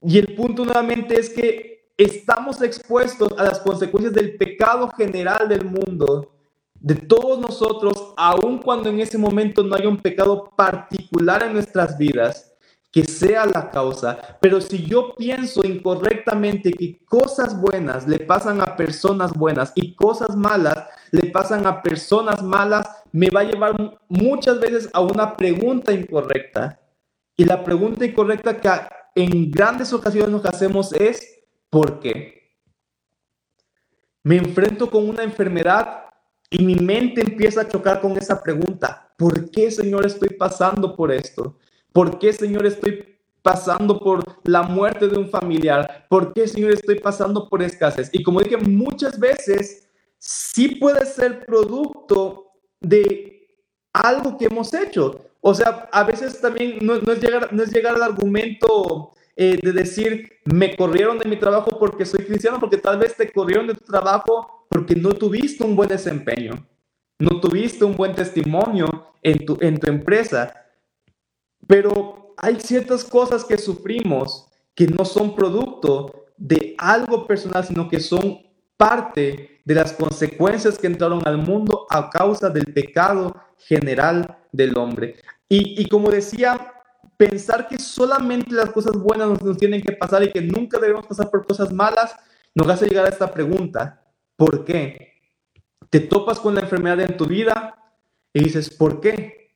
Y 0.02 0.18
el 0.20 0.36
punto 0.36 0.64
nuevamente 0.64 1.20
es 1.20 1.30
que 1.30 1.92
estamos 1.98 2.62
expuestos 2.62 3.34
a 3.38 3.44
las 3.44 3.60
consecuencias 3.60 4.14
del 4.14 4.38
pecado 4.38 4.90
general 4.90 5.50
del 5.50 5.66
mundo, 5.66 6.34
de 6.76 6.96
todos 6.96 7.40
nosotros, 7.40 8.14
aun 8.18 8.60
cuando 8.60 8.90
en 8.90 9.00
ese 9.00 9.18
momento 9.18 9.64
no 9.64 9.76
haya 9.76 9.90
un 9.90 9.98
pecado 9.98 10.52
particular 10.56 11.44
en 11.44 11.54
nuestras 11.54 11.98
vidas 11.98 12.54
que 12.92 13.04
sea 13.04 13.46
la 13.46 13.70
causa. 13.70 14.38
Pero 14.40 14.62
si 14.62 14.86
yo 14.86 15.16
pienso 15.16 15.66
incorrectamente 15.66 16.72
que 16.72 17.04
cosas 17.06 17.60
buenas 17.60 18.08
le 18.08 18.20
pasan 18.20 18.62
a 18.62 18.76
personas 18.76 19.34
buenas 19.34 19.72
y 19.76 19.96
cosas 19.96 20.36
malas 20.36 20.86
le 21.12 21.30
pasan 21.32 21.66
a 21.66 21.82
personas 21.82 22.44
malas, 22.44 22.88
me 23.12 23.30
va 23.30 23.42
a 23.42 23.46
llevar 23.46 24.00
muchas 24.10 24.60
veces 24.60 24.90
a 24.94 25.02
una 25.02 25.36
pregunta 25.36 25.94
incorrecta. 25.94 26.80
Y 27.36 27.46
la 27.46 27.64
pregunta 27.64 28.06
incorrecta 28.06 28.60
que 28.60 28.70
en 29.18 29.50
grandes 29.50 29.92
ocasiones 29.94 30.30
nos 30.30 30.46
hacemos 30.46 30.94
es, 30.94 31.40
¿por 31.72 32.00
qué? 32.00 32.54
Me 34.24 34.38
enfrento 34.38 34.92
con 34.92 35.10
una 35.10 35.24
enfermedad 35.24 36.04
y 36.52 36.64
mi 36.64 36.76
mente 36.76 37.22
empieza 37.22 37.62
a 37.62 37.68
chocar 37.68 38.00
con 38.00 38.16
esa 38.16 38.42
pregunta. 38.44 39.12
¿Por 39.18 39.50
qué, 39.50 39.72
Señor, 39.72 40.06
estoy 40.06 40.30
pasando 40.30 40.96
por 40.96 41.12
esto? 41.12 41.58
¿Por 41.92 42.20
qué, 42.20 42.32
Señor, 42.32 42.68
estoy 42.68 43.18
pasando 43.42 44.00
por 44.00 44.24
la 44.44 44.62
muerte 44.62 45.08
de 45.08 45.18
un 45.18 45.30
familiar? 45.30 46.06
¿Por 46.10 46.32
qué, 46.34 46.48
Señor, 46.48 46.74
estoy 46.74 47.00
pasando 47.00 47.50
por 47.50 47.64
escasez? 47.64 48.12
Y 48.14 48.22
como 48.22 48.42
dije, 48.42 48.58
muchas 48.58 49.20
veces 49.20 49.90
sí 50.20 50.76
puede 50.76 51.06
ser 51.08 51.44
producto 51.44 52.52
de 52.80 53.48
algo 53.94 54.38
que 54.38 54.46
hemos 54.46 54.72
hecho. 54.76 55.26
O 55.50 55.54
sea, 55.54 55.88
a 55.94 56.04
veces 56.04 56.42
también 56.42 56.78
no, 56.82 56.96
es, 56.96 57.22
llegar, 57.22 57.54
no 57.54 57.64
es 57.64 57.72
llegar 57.72 57.96
al 57.96 58.04
argumento 58.04 59.14
eh, 59.34 59.58
de 59.64 59.72
decir, 59.72 60.30
me 60.44 60.76
corrieron 60.76 61.18
de 61.20 61.30
mi 61.30 61.38
trabajo 61.38 61.80
porque 61.80 62.06
soy 62.06 62.26
cristiano, 62.26 62.60
porque 62.60 62.76
tal 62.76 63.00
vez 63.00 63.16
te 63.16 63.32
corrieron 63.32 63.66
de 63.66 63.74
tu 63.74 63.86
trabajo 63.86 64.66
porque 64.70 64.94
no 64.94 65.14
tuviste 65.14 65.64
un 65.64 65.74
buen 65.74 65.88
desempeño, 65.88 66.68
no 67.18 67.40
tuviste 67.40 67.86
un 67.86 67.96
buen 67.96 68.14
testimonio 68.14 69.14
en 69.24 69.46
tu, 69.46 69.58
en 69.62 69.80
tu 69.80 69.90
empresa. 69.90 70.54
Pero 71.66 72.34
hay 72.36 72.60
ciertas 72.60 73.06
cosas 73.06 73.46
que 73.46 73.58
sufrimos 73.58 74.50
que 74.76 74.88
no 74.88 75.06
son 75.06 75.34
producto 75.34 76.26
de 76.36 76.76
algo 76.78 77.26
personal, 77.26 77.64
sino 77.64 77.88
que 77.88 78.02
son 78.02 78.38
parte 78.76 79.62
de 79.64 79.76
las 79.76 79.94
consecuencias 79.94 80.78
que 80.78 80.88
entraron 80.88 81.22
al 81.26 81.38
mundo 81.38 81.88
a 81.90 82.10
causa 82.10 82.50
del 82.50 82.74
pecado 82.74 83.34
general 83.60 84.38
del 84.52 84.78
hombre. 84.78 85.16
Y, 85.50 85.88
como 85.88 86.10
decía, 86.10 86.74
pensar 87.16 87.68
que 87.68 87.80
solamente 87.80 88.54
las 88.54 88.70
cosas 88.72 88.98
buenas 88.98 89.30
nos, 89.30 89.42
nos, 89.42 89.58
tienen 89.58 89.82
que 89.82 89.94
pasar 89.94 90.24
y 90.24 90.32
que 90.32 90.42
nunca 90.42 90.78
debemos 90.80 91.08
pasar 91.08 91.30
por 91.30 91.46
cosas 91.46 91.72
malas, 91.72 92.16
nos 92.54 92.68
hace 92.68 92.88
llegar 92.88 93.06
a 93.06 93.10
esta 93.10 93.32
pregunta. 93.32 94.04
¿Por 94.36 94.66
qué? 94.66 95.14
Te 95.90 96.02
topas 96.02 96.40
con 96.40 96.56
la 96.56 96.62
enfermedad 96.62 97.00
en 97.00 97.16
tu 97.16 97.26
vida 97.26 97.76
y 98.34 98.44
dices, 98.44 98.70
¿por 98.70 99.00
qué? 99.00 99.56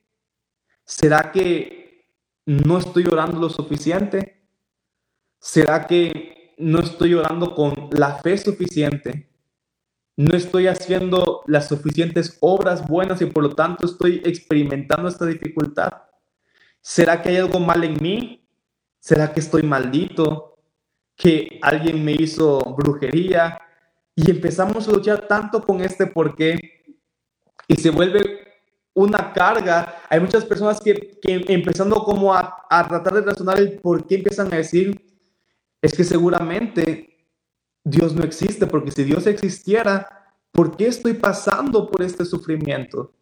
¿Será 0.85 1.31
que 1.31 2.05
no 2.45 2.77
estoy 2.77 3.05
orando 3.05 3.39
lo 3.39 3.49
suficiente? 3.49 4.41
¿Será 5.39 5.87
que 5.87 6.55
no 6.61 6.79
estoy 6.79 7.13
orando 7.13 7.55
con 7.55 7.89
la 7.91 8.15
fe 8.15 8.37
suficiente, 8.37 9.30
no 10.21 10.37
estoy 10.37 10.67
haciendo 10.67 11.41
las 11.47 11.67
suficientes 11.67 12.37
obras 12.41 12.87
buenas 12.87 13.21
y 13.21 13.25
por 13.25 13.41
lo 13.41 13.55
tanto 13.55 13.87
estoy 13.87 14.21
experimentando 14.23 15.07
esta 15.07 15.25
dificultad. 15.25 15.91
¿Será 16.79 17.21
que 17.21 17.29
hay 17.29 17.37
algo 17.37 17.59
mal 17.59 17.83
en 17.83 17.97
mí? 17.99 18.47
¿Será 18.99 19.33
que 19.33 19.39
estoy 19.39 19.63
maldito? 19.63 20.59
¿Que 21.15 21.59
alguien 21.63 22.05
me 22.05 22.11
hizo 22.11 22.59
brujería? 22.77 23.59
Y 24.15 24.29
empezamos 24.29 24.87
a 24.87 24.91
luchar 24.91 25.27
tanto 25.27 25.63
con 25.63 25.81
este 25.81 26.05
por 26.05 26.35
qué 26.35 26.55
y 27.67 27.75
se 27.75 27.89
vuelve 27.89 28.21
una 28.93 29.33
carga. 29.33 30.03
Hay 30.07 30.19
muchas 30.19 30.45
personas 30.45 30.79
que, 30.81 31.19
empezando 31.23 32.03
como 32.03 32.31
a, 32.31 32.63
a 32.69 32.87
tratar 32.87 33.13
de 33.15 33.21
razonar 33.21 33.57
el 33.57 33.79
por 33.79 34.05
qué 34.05 34.15
empiezan 34.15 34.53
a 34.53 34.57
decir, 34.57 35.01
es 35.81 35.93
que 35.93 36.03
seguramente 36.03 37.10
Dios 37.83 38.13
no 38.15 38.23
existe, 38.23 38.67
porque 38.67 38.91
si 38.91 39.03
Dios 39.03 39.27
existiera, 39.27 40.35
¿por 40.51 40.77
qué 40.77 40.87
estoy 40.87 41.13
pasando 41.13 41.89
por 41.89 42.01
este 42.01 42.25
sufrimiento? 42.25 43.13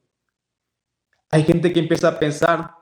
Hay 1.31 1.43
gente 1.43 1.71
que 1.71 1.79
empieza 1.79 2.09
a 2.09 2.19
pensar, 2.19 2.75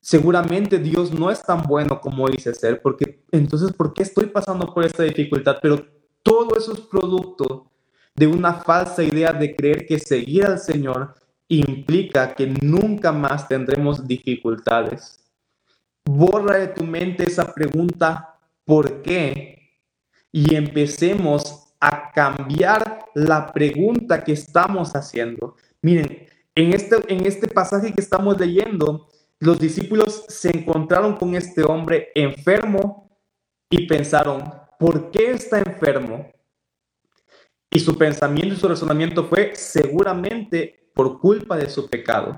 seguramente 0.00 0.78
Dios 0.78 1.12
no 1.12 1.30
es 1.30 1.42
tan 1.42 1.62
bueno 1.62 2.00
como 2.00 2.28
dice 2.28 2.52
ser, 2.54 2.82
porque 2.82 3.24
entonces, 3.30 3.72
¿por 3.72 3.94
qué 3.94 4.02
estoy 4.02 4.26
pasando 4.26 4.72
por 4.74 4.84
esta 4.84 5.04
dificultad? 5.04 5.56
Pero 5.62 5.86
todo 6.22 6.56
eso 6.56 6.72
es 6.72 6.80
producto 6.80 7.70
de 8.14 8.26
una 8.26 8.54
falsa 8.54 9.02
idea 9.02 9.32
de 9.32 9.54
creer 9.56 9.86
que 9.86 9.98
seguir 9.98 10.44
al 10.44 10.58
Señor 10.58 11.14
implica 11.48 12.34
que 12.34 12.46
nunca 12.46 13.12
más 13.12 13.48
tendremos 13.48 14.06
dificultades. 14.06 15.18
Borra 16.04 16.58
de 16.58 16.68
tu 16.68 16.84
mente 16.84 17.24
esa 17.24 17.52
pregunta, 17.52 18.38
¿por 18.64 19.02
qué? 19.02 19.61
Y 20.32 20.54
empecemos 20.54 21.74
a 21.78 22.10
cambiar 22.10 23.06
la 23.14 23.52
pregunta 23.52 24.24
que 24.24 24.32
estamos 24.32 24.96
haciendo. 24.96 25.56
Miren, 25.82 26.26
en 26.54 26.72
este, 26.72 26.96
en 27.08 27.26
este 27.26 27.48
pasaje 27.48 27.92
que 27.92 28.00
estamos 28.00 28.38
leyendo, 28.38 29.08
los 29.40 29.58
discípulos 29.58 30.24
se 30.28 30.56
encontraron 30.56 31.16
con 31.16 31.34
este 31.34 31.62
hombre 31.64 32.10
enfermo 32.14 33.10
y 33.68 33.86
pensaron, 33.86 34.44
¿por 34.78 35.10
qué 35.10 35.32
está 35.32 35.58
enfermo? 35.58 36.30
Y 37.70 37.80
su 37.80 37.96
pensamiento 37.96 38.54
y 38.54 38.58
su 38.58 38.68
razonamiento 38.68 39.24
fue 39.24 39.52
seguramente 39.54 40.90
por 40.94 41.18
culpa 41.18 41.56
de 41.56 41.70
su 41.70 41.88
pecado. 41.88 42.36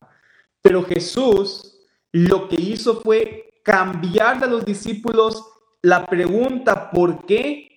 Pero 0.63 0.85
Jesús 0.85 1.81
lo 2.13 2.49
que 2.49 2.55
hizo 2.61 3.01
fue 3.01 3.61
cambiar 3.65 4.43
a 4.45 4.47
los 4.47 4.65
discípulos 4.65 5.45
la 5.83 6.07
pregunta 6.07 6.91
¿por 6.91 7.27
qué? 7.27 7.74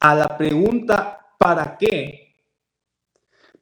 A 0.00 0.14
la 0.14 0.36
pregunta 0.36 1.20
¿para 1.40 1.78
qué? 1.78 2.36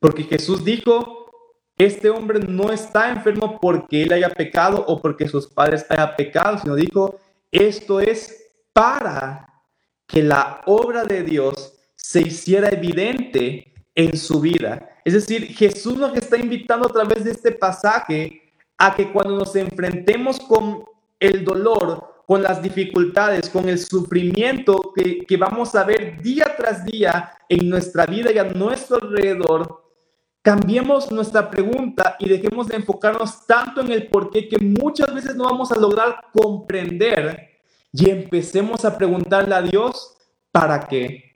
Porque 0.00 0.24
Jesús 0.24 0.64
dijo, 0.64 1.30
este 1.76 2.10
hombre 2.10 2.40
no 2.40 2.72
está 2.72 3.10
enfermo 3.10 3.58
porque 3.60 4.02
él 4.02 4.12
haya 4.12 4.30
pecado 4.30 4.84
o 4.88 5.00
porque 5.00 5.28
sus 5.28 5.46
padres 5.46 5.86
hayan 5.88 6.16
pecado, 6.16 6.58
sino 6.58 6.74
dijo, 6.74 7.20
esto 7.52 8.00
es 8.00 8.50
para 8.72 9.62
que 10.08 10.22
la 10.22 10.62
obra 10.66 11.04
de 11.04 11.22
Dios 11.22 11.74
se 11.94 12.22
hiciera 12.22 12.68
evidente 12.68 13.72
en 13.94 14.16
su 14.16 14.40
vida. 14.40 14.88
Es 15.04 15.14
decir, 15.14 15.46
Jesús 15.54 15.96
nos 15.96 16.16
está 16.16 16.36
invitando 16.36 16.88
a 16.88 16.92
través 16.92 17.24
de 17.24 17.30
este 17.30 17.52
pasaje 17.52 18.52
a 18.76 18.94
que 18.94 19.12
cuando 19.12 19.36
nos 19.36 19.54
enfrentemos 19.54 20.40
con 20.40 20.84
el 21.20 21.44
dolor, 21.44 22.17
con 22.28 22.42
las 22.42 22.60
dificultades, 22.60 23.48
con 23.48 23.70
el 23.70 23.78
sufrimiento 23.78 24.92
que, 24.94 25.36
vamos 25.38 25.74
a 25.74 25.82
ver 25.82 26.20
día 26.20 26.54
tras 26.58 26.84
día 26.84 27.32
en 27.48 27.70
nuestra 27.70 28.04
vida 28.04 28.30
y 28.30 28.36
a 28.36 28.44
nuestro 28.44 28.98
alrededor, 29.00 29.82
cambiemos 30.42 31.10
nuestra 31.10 31.50
pregunta 31.50 32.16
y 32.18 32.28
dejemos 32.28 32.68
de 32.68 32.76
enfocarnos 32.76 33.46
tanto 33.46 33.80
en 33.80 33.92
el 33.92 34.08
por 34.08 34.28
qué 34.28 34.46
que 34.46 34.58
muchas 34.58 35.14
veces 35.14 35.36
no 35.36 35.44
vamos 35.44 35.72
a 35.72 35.78
lograr 35.78 36.26
comprender 36.30 37.48
y 37.92 38.10
empecemos 38.10 38.84
a 38.84 38.98
preguntarle 38.98 39.54
a 39.54 39.62
Dios, 39.62 40.14
¿para 40.52 40.80
qué? 40.80 41.27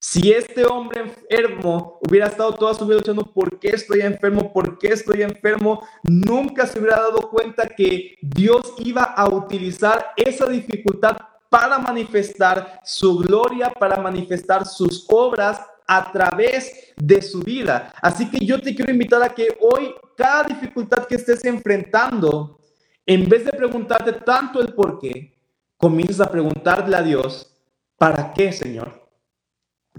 Si 0.00 0.30
este 0.30 0.64
hombre 0.64 1.00
enfermo 1.00 1.98
hubiera 2.08 2.28
estado 2.28 2.54
toda 2.54 2.72
su 2.72 2.86
vida 2.86 2.98
luchando, 2.98 3.24
¿por 3.24 3.58
qué 3.58 3.70
estoy 3.70 4.02
enfermo? 4.02 4.52
¿Por 4.52 4.78
qué 4.78 4.88
estoy 4.88 5.22
enfermo? 5.22 5.82
Nunca 6.04 6.68
se 6.68 6.78
hubiera 6.78 7.00
dado 7.00 7.28
cuenta 7.30 7.66
que 7.66 8.16
Dios 8.22 8.74
iba 8.78 9.02
a 9.02 9.28
utilizar 9.28 10.12
esa 10.16 10.46
dificultad 10.46 11.16
para 11.50 11.80
manifestar 11.80 12.80
su 12.84 13.18
gloria, 13.18 13.70
para 13.70 14.00
manifestar 14.00 14.66
sus 14.66 15.04
obras 15.08 15.60
a 15.84 16.12
través 16.12 16.92
de 16.96 17.20
su 17.20 17.40
vida. 17.40 17.92
Así 18.00 18.30
que 18.30 18.44
yo 18.46 18.60
te 18.60 18.76
quiero 18.76 18.92
invitar 18.92 19.22
a 19.22 19.34
que 19.34 19.48
hoy 19.60 19.94
cada 20.16 20.44
dificultad 20.44 21.06
que 21.06 21.16
estés 21.16 21.44
enfrentando, 21.44 22.60
en 23.04 23.28
vez 23.28 23.44
de 23.44 23.52
preguntarte 23.52 24.12
tanto 24.12 24.60
el 24.60 24.74
por 24.74 25.00
qué, 25.00 25.34
comiences 25.76 26.20
a 26.20 26.30
preguntarle 26.30 26.96
a 26.96 27.02
Dios, 27.02 27.52
¿para 27.96 28.32
qué, 28.32 28.52
Señor? 28.52 29.07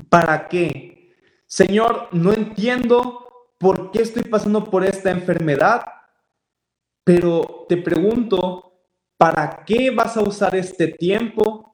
¿Para 0.08 0.48
qué? 0.48 1.16
Señor, 1.46 2.08
no 2.12 2.32
entiendo 2.32 3.28
por 3.58 3.92
qué 3.92 4.04
estoy 4.04 4.24
pasando 4.24 4.64
por 4.64 4.86
esta 4.86 5.12
enfermedad, 5.12 5.84
pero 7.04 7.66
te 7.68 7.78
pregunto, 7.78 8.72
¿para 9.18 9.64
qué 9.66 9.92
vas 9.92 10.16
a 10.16 10.22
usar 10.22 10.56
este 10.56 10.88
tiempo 10.88 11.74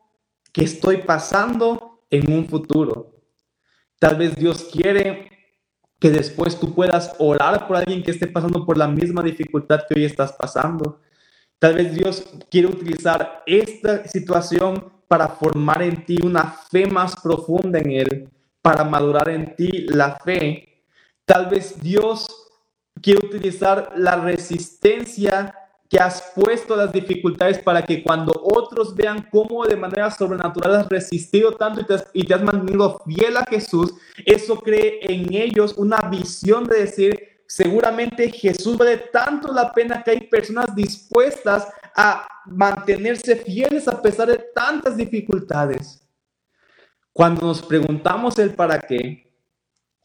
que 0.51 0.63
estoy 0.63 0.98
pasando 0.98 2.05
en 2.10 2.32
un 2.32 2.48
futuro? 2.48 3.22
Tal 4.00 4.15
vez 4.15 4.36
Dios 4.36 4.63
quiere 4.72 5.29
que 6.00 6.10
después 6.10 6.60
tú 6.60 6.73
puedas 6.73 7.15
orar 7.19 7.67
por 7.67 7.78
alguien 7.78 8.04
que 8.04 8.12
esté 8.12 8.28
pasando 8.28 8.65
por 8.65 8.78
la 8.78 8.88
misma 8.88 9.21
dificultad 9.21 9.82
que 9.88 10.00
hoy 10.00 10.06
estás 10.06 10.34
pasando. 10.34 11.02
Tal 11.60 11.76
vez 11.76 11.93
Dios 11.93 12.26
quiere 12.50 12.67
utilizar 12.67 13.43
esta 13.45 14.08
situación 14.08 14.94
para 15.08 15.28
formar 15.28 15.82
en 15.82 16.06
ti 16.06 16.18
una 16.24 16.52
fe 16.72 16.88
más 16.88 17.15
profunda 17.15 17.80
en 17.80 17.91
Él, 17.91 18.30
para 18.62 18.84
madurar 18.84 19.30
en 19.30 19.56
ti 19.56 19.86
la 19.88 20.15
fe. 20.15 20.84
Tal 21.26 21.48
vez 21.48 21.80
Dios 21.82 22.28
quiere 23.02 23.26
utilizar 23.26 23.94
la 23.96 24.15
resistencia 24.15 25.54
que 25.89 26.00
has 26.00 26.34
puesto 26.36 26.74
a 26.74 26.78
las 26.78 26.91
dificultades 26.91 27.60
para 27.60 27.84
que 27.84 28.04
cuando 28.04 28.34
otros 28.44 28.96
vean 28.96 29.28
cómo 29.32 29.65
de 29.65 29.76
manera 29.76 30.10
sobrenatural 30.10 30.76
has 30.76 30.89
resistido 30.89 31.52
tanto 31.52 31.82
y 31.82 31.86
te 31.86 31.94
has, 31.94 32.08
y 32.13 32.24
te 32.26 32.34
has 32.34 32.41
mantenido 32.41 33.00
fiel 33.06 33.38
a 33.38 33.46
Jesús, 33.46 33.94
eso 34.26 34.56
cree 34.60 35.00
en 35.02 35.32
ellos 35.34 35.76
una 35.78 35.98
visión 36.10 36.65
de 36.65 36.80
decir, 36.80 37.20
seguramente 37.48 38.32
Jesús 38.32 38.78
vale 38.78 38.98
tanto 38.98 39.54
la 39.54 39.72
pena 39.72 40.04
que 40.04 40.12
hay 40.12 40.22
personas 40.22 40.76
dispuestas 40.76 41.68
a 41.95 42.27
mantenerse 42.45 43.36
fieles 43.38 43.88
a 43.88 44.01
pesar 44.01 44.27
de 44.27 44.38
tantas 44.53 44.97
dificultades. 44.97 46.01
Cuando 47.13 47.47
nos 47.47 47.62
preguntamos 47.62 48.38
el 48.38 48.53
para 48.53 48.79
qué, 48.79 49.34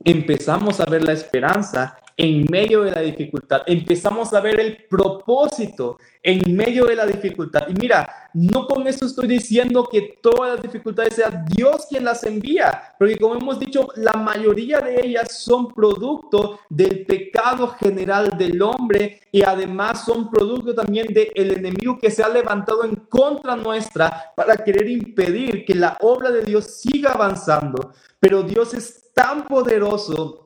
empezamos 0.04 0.80
a 0.80 0.84
ver 0.84 1.02
la 1.02 1.12
esperanza 1.12 1.98
en 2.20 2.44
medio 2.50 2.82
de 2.82 2.90
la 2.90 3.00
dificultad. 3.00 3.62
Empezamos 3.66 4.34
a 4.34 4.42
ver 4.42 4.60
el 4.60 4.84
propósito 4.90 5.96
en 6.22 6.54
medio 6.54 6.84
de 6.84 6.94
la 6.94 7.06
dificultad. 7.06 7.66
Y 7.66 7.72
mira, 7.72 8.28
no 8.34 8.66
con 8.66 8.86
eso 8.86 9.06
estoy 9.06 9.26
diciendo 9.26 9.88
que 9.90 10.18
todas 10.20 10.52
las 10.52 10.62
dificultades 10.62 11.14
sea 11.14 11.30
Dios 11.48 11.86
quien 11.88 12.04
las 12.04 12.22
envía, 12.24 12.94
porque 12.98 13.16
como 13.16 13.36
hemos 13.36 13.58
dicho, 13.58 13.88
la 13.96 14.12
mayoría 14.12 14.80
de 14.80 15.00
ellas 15.02 15.38
son 15.38 15.68
producto 15.68 16.60
del 16.68 17.06
pecado 17.06 17.68
general 17.68 18.36
del 18.36 18.60
hombre 18.60 19.22
y 19.32 19.42
además 19.42 20.04
son 20.04 20.30
producto 20.30 20.74
también 20.74 21.06
del 21.14 21.52
enemigo 21.52 21.98
que 21.98 22.10
se 22.10 22.22
ha 22.22 22.28
levantado 22.28 22.84
en 22.84 22.96
contra 22.96 23.56
nuestra 23.56 24.34
para 24.36 24.58
querer 24.58 24.90
impedir 24.90 25.64
que 25.64 25.74
la 25.74 25.96
obra 26.02 26.30
de 26.30 26.42
Dios 26.42 26.66
siga 26.66 27.12
avanzando. 27.12 27.94
Pero 28.18 28.42
Dios 28.42 28.74
es 28.74 29.10
tan 29.14 29.46
poderoso 29.46 30.39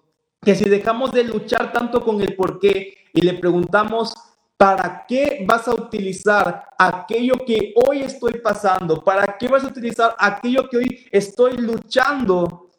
que 0.45 0.55
si 0.55 0.69
dejamos 0.69 1.13
de 1.13 1.25
luchar 1.25 1.73
tanto 1.73 2.05
con 2.05 2.21
el 2.21 2.37
por 2.37 2.59
qué 2.59 2.99
y 3.13 3.23
le 3.23 3.35
preguntamos, 3.35 4.13
¿para 4.57 5.05
qué 5.07 5.45
vas 5.47 5.67
a 5.69 5.75
utilizar 5.75 6.69
aquello 6.79 7.35
que 7.47 7.73
hoy 7.77 8.03
estoy 8.03 8.35
pasando? 8.35 9.03
¿Para 9.03 9.37
qué 9.39 9.49
vas 9.49 9.65
a 9.65 9.69
utilizar 9.69 10.15
aquello 10.19 10.69
que 10.69 10.77
hoy 10.77 11.07
estoy 11.11 11.57
luchando? 11.57 12.71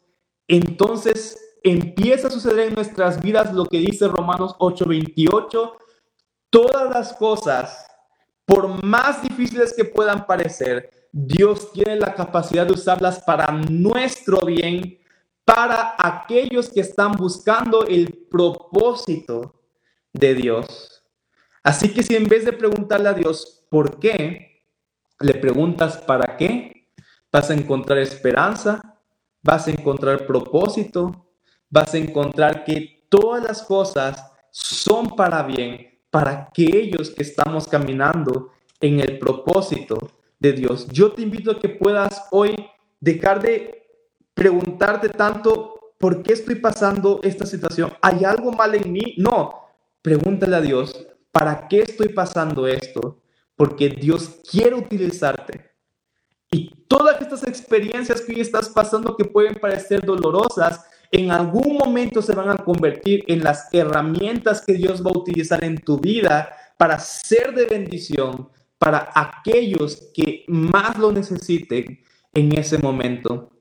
Entonces 0.48 1.58
empieza 1.62 2.28
a 2.28 2.30
suceder 2.30 2.68
en 2.68 2.74
nuestras 2.74 3.20
vidas 3.20 3.52
lo 3.52 3.66
que 3.66 3.78
dice 3.78 4.06
Romanos 4.06 4.54
8:28. 4.58 5.76
Todas 6.50 6.90
las 6.90 7.12
cosas, 7.14 7.86
por 8.44 8.82
más 8.84 9.22
difíciles 9.22 9.74
que 9.74 9.84
puedan 9.84 10.26
parecer, 10.26 10.90
Dios 11.12 11.72
tiene 11.72 11.96
la 11.96 12.14
capacidad 12.14 12.66
de 12.66 12.74
usarlas 12.74 13.20
para 13.20 13.50
nuestro 13.50 14.40
bien 14.46 14.98
para 15.46 15.94
aquellos 15.96 16.68
que 16.68 16.80
están 16.80 17.12
buscando 17.12 17.86
el 17.86 18.26
propósito 18.28 19.54
de 20.12 20.34
Dios. 20.34 21.04
Así 21.62 21.94
que 21.94 22.02
si 22.02 22.16
en 22.16 22.28
vez 22.28 22.44
de 22.44 22.52
preguntarle 22.52 23.08
a 23.08 23.14
Dios 23.14 23.64
por 23.70 24.00
qué, 24.00 24.64
le 25.20 25.34
preguntas 25.34 25.98
para 25.98 26.36
qué, 26.36 26.90
vas 27.32 27.48
a 27.50 27.54
encontrar 27.54 27.98
esperanza, 27.98 28.98
vas 29.40 29.68
a 29.68 29.70
encontrar 29.70 30.26
propósito, 30.26 31.28
vas 31.70 31.94
a 31.94 31.98
encontrar 31.98 32.64
que 32.64 33.06
todas 33.08 33.42
las 33.42 33.62
cosas 33.62 34.22
son 34.50 35.14
para 35.14 35.44
bien, 35.44 36.00
para 36.10 36.48
aquellos 36.48 37.10
que 37.10 37.22
estamos 37.22 37.68
caminando 37.68 38.50
en 38.80 38.98
el 38.98 39.18
propósito 39.20 40.10
de 40.40 40.52
Dios. 40.52 40.88
Yo 40.88 41.12
te 41.12 41.22
invito 41.22 41.52
a 41.52 41.58
que 41.58 41.68
puedas 41.68 42.24
hoy 42.32 42.56
dejar 43.00 43.40
de 43.40 43.85
preguntarte 44.36 45.08
tanto, 45.08 45.94
¿por 45.98 46.22
qué 46.22 46.34
estoy 46.34 46.56
pasando 46.56 47.20
esta 47.22 47.46
situación? 47.46 47.90
¿Hay 48.02 48.22
algo 48.22 48.52
mal 48.52 48.74
en 48.74 48.92
mí? 48.92 49.14
No, 49.16 49.54
pregúntale 50.02 50.56
a 50.56 50.60
Dios, 50.60 51.06
¿para 51.32 51.66
qué 51.66 51.80
estoy 51.80 52.10
pasando 52.10 52.66
esto? 52.66 53.22
Porque 53.56 53.88
Dios 53.88 54.40
quiere 54.48 54.74
utilizarte. 54.74 55.72
Y 56.50 56.70
todas 56.86 57.20
estas 57.22 57.44
experiencias 57.44 58.20
que 58.20 58.38
estás 58.38 58.68
pasando 58.68 59.16
que 59.16 59.24
pueden 59.24 59.54
parecer 59.54 60.04
dolorosas, 60.04 60.84
en 61.10 61.30
algún 61.30 61.78
momento 61.78 62.20
se 62.20 62.34
van 62.34 62.50
a 62.50 62.58
convertir 62.58 63.24
en 63.28 63.42
las 63.42 63.72
herramientas 63.72 64.60
que 64.60 64.74
Dios 64.74 65.02
va 65.04 65.10
a 65.14 65.18
utilizar 65.18 65.64
en 65.64 65.78
tu 65.78 65.98
vida 65.98 66.50
para 66.76 66.98
ser 66.98 67.54
de 67.54 67.64
bendición 67.64 68.50
para 68.76 69.10
aquellos 69.14 70.10
que 70.12 70.44
más 70.46 70.98
lo 70.98 71.10
necesiten 71.10 72.00
en 72.34 72.58
ese 72.58 72.76
momento. 72.76 73.55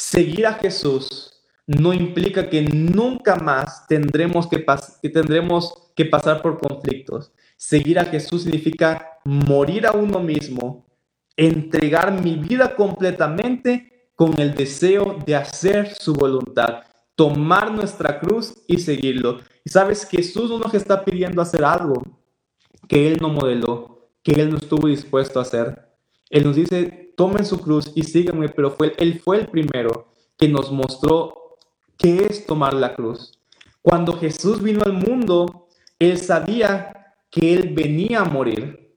Seguir 0.00 0.46
a 0.46 0.54
Jesús 0.54 1.32
no 1.66 1.92
implica 1.92 2.48
que 2.48 2.62
nunca 2.62 3.34
más 3.34 3.84
tendremos 3.88 4.46
que, 4.46 4.64
que 5.02 5.08
tendremos 5.08 5.90
que 5.96 6.04
pasar 6.04 6.40
por 6.40 6.60
conflictos. 6.60 7.32
Seguir 7.56 7.98
a 7.98 8.04
Jesús 8.04 8.44
significa 8.44 9.18
morir 9.24 9.88
a 9.88 9.90
uno 9.90 10.20
mismo, 10.20 10.86
entregar 11.36 12.12
mi 12.22 12.36
vida 12.36 12.76
completamente 12.76 14.12
con 14.14 14.40
el 14.40 14.54
deseo 14.54 15.18
de 15.26 15.34
hacer 15.34 15.92
su 15.92 16.14
voluntad, 16.14 16.84
tomar 17.16 17.72
nuestra 17.72 18.20
cruz 18.20 18.54
y 18.68 18.78
seguirlo. 18.78 19.40
Y 19.64 19.70
sabes, 19.70 20.06
Jesús 20.08 20.48
no 20.48 20.60
nos 20.60 20.74
está 20.74 21.04
pidiendo 21.04 21.42
hacer 21.42 21.64
algo 21.64 22.04
que 22.88 23.08
Él 23.08 23.18
no 23.20 23.30
modeló, 23.30 24.12
que 24.22 24.30
Él 24.30 24.50
no 24.50 24.58
estuvo 24.58 24.86
dispuesto 24.86 25.40
a 25.40 25.42
hacer. 25.42 25.88
Él 26.30 26.44
nos 26.44 26.54
dice, 26.54 27.07
tomen 27.18 27.44
su 27.44 27.58
cruz 27.58 27.90
y 27.96 28.04
síganme, 28.04 28.48
pero 28.48 28.70
fue, 28.70 28.94
Él 28.96 29.18
fue 29.18 29.40
el 29.40 29.48
primero 29.48 30.06
que 30.38 30.46
nos 30.46 30.70
mostró 30.70 31.58
qué 31.96 32.24
es 32.30 32.46
tomar 32.46 32.72
la 32.74 32.94
cruz. 32.94 33.40
Cuando 33.82 34.12
Jesús 34.12 34.62
vino 34.62 34.84
al 34.84 34.92
mundo, 34.92 35.66
Él 35.98 36.16
sabía 36.16 37.16
que 37.28 37.54
Él 37.54 37.74
venía 37.74 38.20
a 38.20 38.24
morir. 38.24 38.94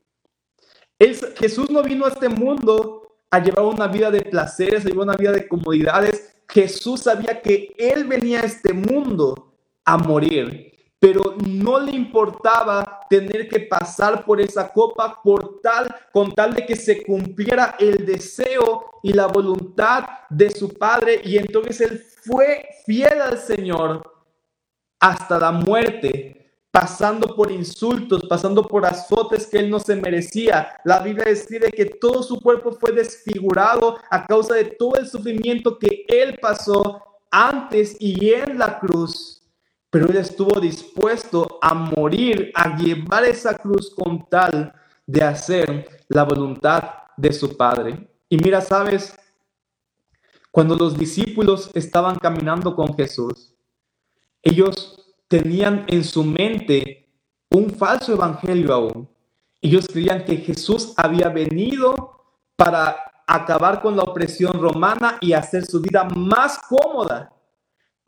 Jesús 1.00 1.72
no 1.72 1.82
vino 1.82 2.06
a 2.06 2.10
este 2.10 2.30
mundo 2.30 3.18
a 3.32 3.40
llevar 3.40 3.66
una 3.66 3.88
vida 3.88 4.12
de 4.12 4.22
placeres, 4.22 4.86
a 4.86 4.90
llevar 4.90 5.08
una 5.08 5.18
vida 5.18 5.32
de 5.32 5.48
comodidades. 5.48 6.36
Jesús 6.48 7.02
sabía 7.02 7.42
que 7.42 7.74
Él 7.76 8.04
venía 8.04 8.42
a 8.42 8.46
este 8.46 8.72
mundo 8.72 9.56
a 9.84 9.98
morir 9.98 10.71
pero 11.02 11.36
no 11.48 11.80
le 11.80 11.94
importaba 11.94 13.08
tener 13.10 13.50
que 13.50 13.62
pasar 13.62 14.24
por 14.24 14.40
esa 14.40 14.72
copa 14.72 15.20
por 15.24 15.60
tal, 15.60 15.88
con 16.14 16.32
tal 16.32 16.54
de 16.54 16.64
que 16.64 16.76
se 16.76 17.02
cumpliera 17.02 17.76
el 17.80 18.06
deseo 18.06 19.00
y 19.02 19.12
la 19.12 19.26
voluntad 19.26 20.06
de 20.30 20.52
su 20.52 20.70
Padre. 20.70 21.20
Y 21.24 21.40
entonces 21.40 21.82
él 21.82 21.98
fue 22.24 22.68
fiel 22.86 23.20
al 23.20 23.40
Señor 23.40 24.04
hasta 25.00 25.40
la 25.40 25.52
muerte, 25.52 26.54
pasando 26.70 27.36
por 27.36 27.52
insultos, 27.52 28.28
pasando 28.30 28.68
por 28.68 28.86
azotes 28.86 29.48
que 29.48 29.58
él 29.58 29.72
no 29.72 29.80
se 29.80 29.96
merecía. 29.96 30.80
La 30.86 31.00
Biblia 31.00 31.26
describe 31.26 31.72
que 31.72 31.86
todo 31.86 32.22
su 32.22 32.40
cuerpo 32.40 32.74
fue 32.74 32.92
desfigurado 32.92 33.98
a 34.12 34.24
causa 34.28 34.54
de 34.54 34.66
todo 34.66 34.94
el 34.98 35.08
sufrimiento 35.08 35.80
que 35.80 36.06
él 36.08 36.38
pasó 36.40 37.02
antes 37.32 37.98
y 38.00 38.34
en 38.34 38.60
la 38.60 38.78
cruz 38.78 39.41
pero 39.92 40.08
él 40.08 40.16
estuvo 40.16 40.60
dispuesto 40.60 41.60
a 41.62 41.74
morir, 41.74 42.52
a 42.56 42.78
llevar 42.78 43.26
esa 43.26 43.58
cruz 43.58 43.94
con 43.94 44.28
tal 44.30 44.74
de 45.06 45.22
hacer 45.22 46.04
la 46.08 46.24
voluntad 46.24 46.82
de 47.18 47.34
su 47.34 47.56
Padre. 47.58 48.10
Y 48.30 48.38
mira, 48.38 48.62
sabes, 48.62 49.14
cuando 50.50 50.76
los 50.78 50.98
discípulos 50.98 51.70
estaban 51.74 52.18
caminando 52.18 52.74
con 52.74 52.96
Jesús, 52.96 53.54
ellos 54.42 55.14
tenían 55.28 55.86
en 55.90 56.06
su 56.06 56.24
mente 56.24 57.10
un 57.50 57.70
falso 57.70 58.14
evangelio 58.14 58.74
aún. 58.74 59.10
Ellos 59.62 59.88
creían 59.92 60.24
que 60.24 60.38
Jesús 60.38 60.94
había 60.96 61.28
venido 61.28 62.24
para 62.56 62.98
acabar 63.28 63.82
con 63.82 63.98
la 63.98 64.04
opresión 64.04 64.54
romana 64.54 65.18
y 65.20 65.34
hacer 65.34 65.66
su 65.66 65.82
vida 65.82 66.06
más 66.06 66.60
cómoda. 66.70 67.34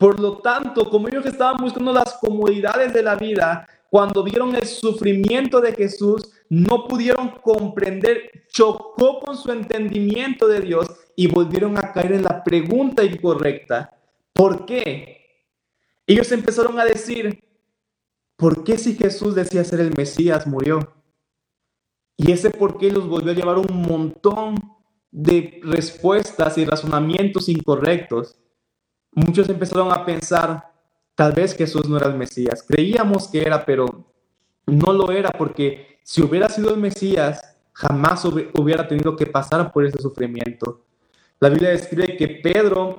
Por 0.04 0.20
lo 0.20 0.36
tanto, 0.36 0.90
como 0.90 1.08
ellos 1.08 1.24
estaban 1.24 1.56
buscando 1.56 1.90
las 1.90 2.12
comodidades 2.20 2.92
de 2.92 3.02
la 3.02 3.16
vida, 3.16 3.66
cuando 3.88 4.22
vieron 4.22 4.54
el 4.54 4.66
sufrimiento 4.66 5.62
de 5.62 5.72
Jesús, 5.72 6.30
no 6.50 6.86
pudieron 6.86 7.30
comprender, 7.42 8.44
chocó 8.50 9.20
con 9.20 9.34
su 9.34 9.50
entendimiento 9.50 10.46
de 10.46 10.60
Dios 10.60 10.88
y 11.16 11.26
volvieron 11.26 11.78
a 11.78 11.90
caer 11.90 12.12
en 12.12 12.22
la 12.22 12.44
pregunta 12.44 13.02
incorrecta. 13.02 13.98
¿Por 14.34 14.66
qué? 14.66 15.22
Ellos 16.06 16.30
empezaron 16.32 16.78
a 16.78 16.84
decir, 16.84 17.42
¿por 18.36 18.62
qué 18.62 18.76
si 18.76 18.96
Jesús 18.96 19.34
decía 19.34 19.64
ser 19.64 19.80
el 19.80 19.96
Mesías 19.96 20.46
murió? 20.46 20.80
Y 22.18 22.30
ese 22.30 22.50
por 22.50 22.76
qué 22.76 22.90
los 22.90 23.08
volvió 23.08 23.32
a 23.32 23.34
llevar 23.34 23.56
un 23.56 23.80
montón 23.88 24.56
de 25.10 25.62
respuestas 25.62 26.58
y 26.58 26.66
razonamientos 26.66 27.48
incorrectos. 27.48 28.36
Muchos 29.14 29.48
empezaron 29.48 29.92
a 29.92 30.04
pensar, 30.04 30.72
tal 31.14 31.32
vez 31.32 31.56
Jesús 31.56 31.88
no 31.88 31.96
era 31.96 32.08
el 32.08 32.16
Mesías. 32.16 32.64
Creíamos 32.66 33.28
que 33.28 33.42
era, 33.42 33.64
pero 33.64 34.04
no 34.66 34.92
lo 34.92 35.10
era 35.12 35.30
porque 35.30 35.98
si 36.02 36.22
hubiera 36.22 36.48
sido 36.48 36.70
el 36.70 36.80
Mesías, 36.80 37.56
jamás 37.72 38.24
hubiera 38.24 38.86
tenido 38.86 39.16
que 39.16 39.26
pasar 39.26 39.72
por 39.72 39.84
ese 39.84 40.00
sufrimiento. 40.00 40.84
La 41.40 41.48
Biblia 41.48 41.70
describe 41.70 42.16
que 42.16 42.28
Pedro 42.28 42.98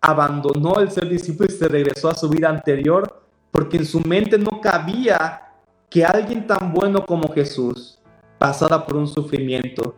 abandonó 0.00 0.80
el 0.80 0.90
ser 0.90 1.08
discípulo 1.08 1.48
y 1.48 1.56
se 1.56 1.68
regresó 1.68 2.08
a 2.10 2.14
su 2.14 2.28
vida 2.28 2.48
anterior 2.48 3.22
porque 3.50 3.76
en 3.76 3.86
su 3.86 4.00
mente 4.00 4.38
no 4.38 4.60
cabía 4.60 5.52
que 5.88 6.04
alguien 6.04 6.46
tan 6.46 6.72
bueno 6.72 7.04
como 7.04 7.32
Jesús 7.32 7.98
pasara 8.38 8.84
por 8.84 8.96
un 8.96 9.06
sufrimiento. 9.06 9.94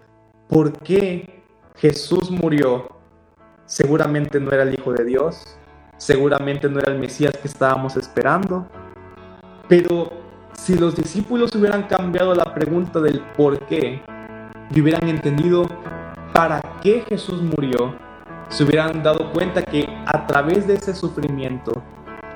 ¿Por 0.49 0.73
qué 0.81 1.43
Jesús 1.77 2.31
murió 2.31 2.89
seguramente 3.67 4.41
no 4.41 4.51
era 4.51 4.63
el 4.63 4.75
Hijo 4.75 4.93
de 4.93 5.05
Dios, 5.05 5.57
seguramente 5.97 6.69
no 6.69 6.79
era 6.81 6.93
el 6.93 6.99
Mesías 6.99 7.37
que 7.37 7.49
estábamos 7.49 7.97
esperando. 7.97 8.67
Pero 9.69 10.13
si 10.53 10.77
los 10.77 10.95
discípulos 10.97 11.55
hubieran 11.55 11.85
cambiado 11.85 12.35
la 12.35 12.55
pregunta 12.55 13.01
del 13.01 13.21
por 13.37 13.59
qué 13.67 14.03
y 14.71 14.81
hubieran 14.81 15.09
entendido 15.09 15.67
para 16.33 16.61
qué 16.83 17.05
Jesús 17.09 17.43
murió, 17.43 17.95
se 18.49 18.65
hubieran 18.65 19.03
dado 19.03 19.33
cuenta 19.33 19.63
que 19.63 19.89
a 20.07 20.27
través 20.27 20.67
de 20.67 20.75
ese 20.75 20.95
sufrimiento 20.95 21.83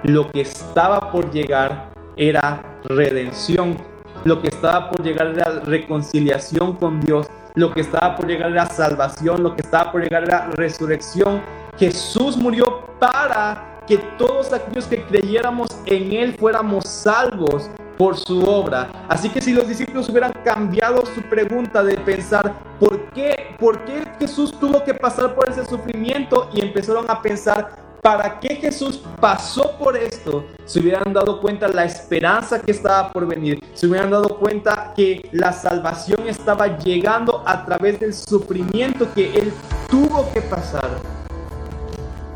lo 0.03 0.31
que 0.31 0.43
estaba 0.43 1.13
por 1.13 1.31
llegar 1.31 1.91
era 2.17 2.63
redención, 2.85 3.77
lo 4.25 4.41
que 4.41 4.49
estaba 4.49 4.91
por 4.91 5.03
llegar 5.03 5.29
era 5.29 5.61
reconciliación 5.61 6.75
con 6.77 7.01
Dios, 7.01 7.29
lo 7.55 7.73
que 7.73 7.81
estaba 7.81 8.17
por 8.17 8.27
llegar 8.27 8.51
era 8.51 8.67
salvación, 8.67 9.43
lo 9.43 9.55
que 9.55 9.63
estaba 9.63 9.93
por 9.93 10.03
llegar 10.03 10.25
era 10.25 10.49
resurrección. 10.55 11.43
Jesús 11.77 12.37
murió 12.37 12.87
para 12.99 13.79
que 13.87 13.99
todos 14.19 14.53
aquellos 14.53 14.87
que 14.87 15.03
creyéramos 15.05 15.69
en 15.87 16.13
Él 16.13 16.37
fuéramos 16.39 16.85
salvos 16.85 17.71
por 17.97 18.17
su 18.17 18.43
obra. 18.45 18.89
Así 19.09 19.29
que 19.29 19.41
si 19.41 19.53
los 19.53 19.67
discípulos 19.67 20.09
hubieran 20.09 20.33
cambiado 20.45 21.05
su 21.07 21.23
pregunta 21.23 21.83
de 21.83 21.97
pensar, 21.97 22.55
¿por 22.79 23.11
qué, 23.11 23.57
¿por 23.59 23.85
qué 23.85 24.05
Jesús 24.19 24.53
tuvo 24.59 24.85
que 24.85 24.95
pasar 24.95 25.35
por 25.35 25.49
ese 25.49 25.65
sufrimiento? 25.67 26.49
Y 26.55 26.61
empezaron 26.61 27.07
a 27.11 27.21
pensar, 27.21 27.71
para 28.03 28.39
qué 28.41 28.57
Jesús 28.57 29.01
pasó 29.21 29.73
por 29.79 29.97
esto, 29.97 30.45
se 30.65 30.81
hubieran 30.81 31.13
dado 31.13 31.41
cuenta 31.41 31.69
la 31.69 31.85
esperanza 31.85 32.61
que 32.61 32.73
estaba 32.73 33.13
por 33.13 33.27
venir, 33.27 33.63
se 33.75 33.87
hubieran 33.87 34.11
dado 34.11 34.39
cuenta 34.39 34.93
que 34.95 35.29
la 35.33 35.53
salvación 35.53 36.29
estaba 36.29 36.79
llegando 36.79 37.43
a 37.47 37.65
través 37.65 38.01
del 38.01 38.15
sufrimiento 38.15 39.13
que 39.15 39.39
Él 39.39 39.53
tuvo 39.91 40.31
que 40.33 40.41
pasar. 40.43 40.89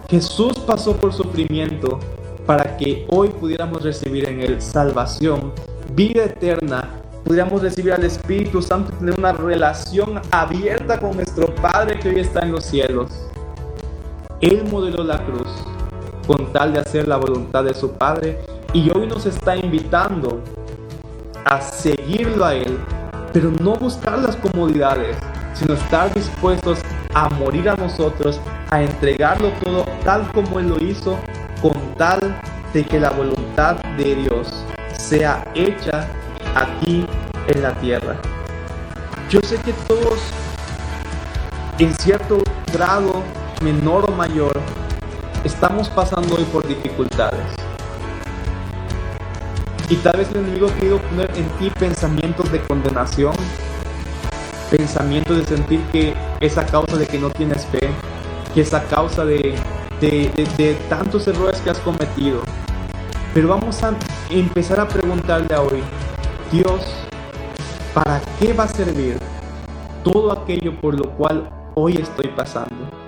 Jesús 0.08 0.58
pasó 0.66 0.96
por 0.96 1.12
sufrimiento 1.12 1.98
para 2.44 2.76
que 2.76 3.06
hoy 3.08 3.28
pudiéramos 3.28 3.82
recibir 3.82 4.28
en 4.28 4.40
Él 4.40 4.60
salvación, 4.60 5.52
vida 5.94 6.24
eterna, 6.24 6.90
pudiéramos 7.24 7.62
recibir 7.62 7.92
al 7.92 8.04
Espíritu 8.04 8.60
Santo 8.60 8.92
y 8.92 8.98
tener 8.98 9.18
una 9.18 9.32
relación 9.32 10.20
abierta 10.30 10.98
con 10.98 11.16
nuestro 11.16 11.54
Padre 11.54 11.98
que 11.98 12.08
hoy 12.08 12.20
está 12.20 12.40
en 12.40 12.52
los 12.52 12.64
cielos. 12.64 13.10
Él 14.42 14.64
modeló 14.68 15.04
la 15.04 15.24
cruz 15.24 15.46
con 16.26 16.52
tal 16.52 16.72
de 16.72 16.80
hacer 16.80 17.06
la 17.06 17.16
voluntad 17.16 17.62
de 17.62 17.74
su 17.74 17.92
Padre 17.92 18.40
y 18.72 18.90
hoy 18.90 19.06
nos 19.06 19.24
está 19.24 19.56
invitando 19.56 20.40
a 21.44 21.60
seguirlo 21.60 22.44
a 22.44 22.54
Él, 22.54 22.76
pero 23.32 23.52
no 23.60 23.76
buscar 23.76 24.18
las 24.18 24.34
comodidades, 24.34 25.16
sino 25.54 25.74
estar 25.74 26.12
dispuestos 26.12 26.80
a 27.14 27.28
morir 27.28 27.68
a 27.68 27.76
nosotros, 27.76 28.40
a 28.70 28.82
entregarlo 28.82 29.50
todo 29.62 29.84
tal 30.02 30.28
como 30.32 30.58
Él 30.58 30.70
lo 30.70 30.84
hizo, 30.84 31.16
con 31.60 31.74
tal 31.96 32.18
de 32.74 32.84
que 32.84 32.98
la 32.98 33.10
voluntad 33.10 33.76
de 33.96 34.16
Dios 34.16 34.64
sea 34.98 35.46
hecha 35.54 36.08
aquí 36.56 37.06
en 37.46 37.62
la 37.62 37.72
tierra. 37.74 38.16
Yo 39.30 39.40
sé 39.42 39.56
que 39.58 39.72
todos 39.86 40.18
en 41.78 41.94
cierto 41.94 42.38
grado 42.72 43.22
menor 43.62 44.10
o 44.10 44.12
mayor, 44.12 44.52
estamos 45.44 45.88
pasando 45.88 46.34
hoy 46.36 46.44
por 46.44 46.66
dificultades. 46.66 47.46
Y 49.88 49.96
tal 49.96 50.16
vez 50.16 50.30
el 50.30 50.38
enemigo 50.38 50.68
ha 50.68 50.74
querido 50.74 50.98
poner 50.98 51.30
en 51.36 51.48
ti 51.58 51.70
pensamientos 51.78 52.50
de 52.50 52.60
condenación, 52.62 53.34
pensamientos 54.70 55.36
de 55.36 55.44
sentir 55.44 55.80
que 55.92 56.14
es 56.40 56.58
a 56.58 56.66
causa 56.66 56.96
de 56.96 57.06
que 57.06 57.18
no 57.18 57.30
tienes 57.30 57.66
fe, 57.66 57.90
que 58.54 58.62
es 58.62 58.74
a 58.74 58.82
causa 58.84 59.24
de, 59.24 59.54
de 60.00 60.76
tantos 60.88 61.28
errores 61.28 61.60
que 61.60 61.70
has 61.70 61.78
cometido. 61.78 62.40
Pero 63.34 63.48
vamos 63.48 63.82
a 63.82 63.94
empezar 64.30 64.80
a 64.80 64.88
preguntarle 64.88 65.54
a 65.54 65.62
hoy, 65.62 65.82
Dios, 66.50 66.82
¿para 67.94 68.20
qué 68.38 68.52
va 68.52 68.64
a 68.64 68.68
servir 68.68 69.18
todo 70.02 70.32
aquello 70.32 70.78
por 70.80 70.94
lo 70.94 71.10
cual 71.12 71.48
hoy 71.74 71.96
estoy 71.96 72.28
pasando? 72.28 73.01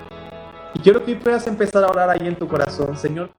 Quiero 0.85 1.03
que 1.03 1.15
puedas 1.15 1.47
empezar 1.47 1.83
a 1.83 1.87
orar 1.87 2.11
ahí 2.11 2.27
en 2.27 2.35
tu 2.35 2.47
corazón, 2.47 2.95
Señor. 2.95 3.31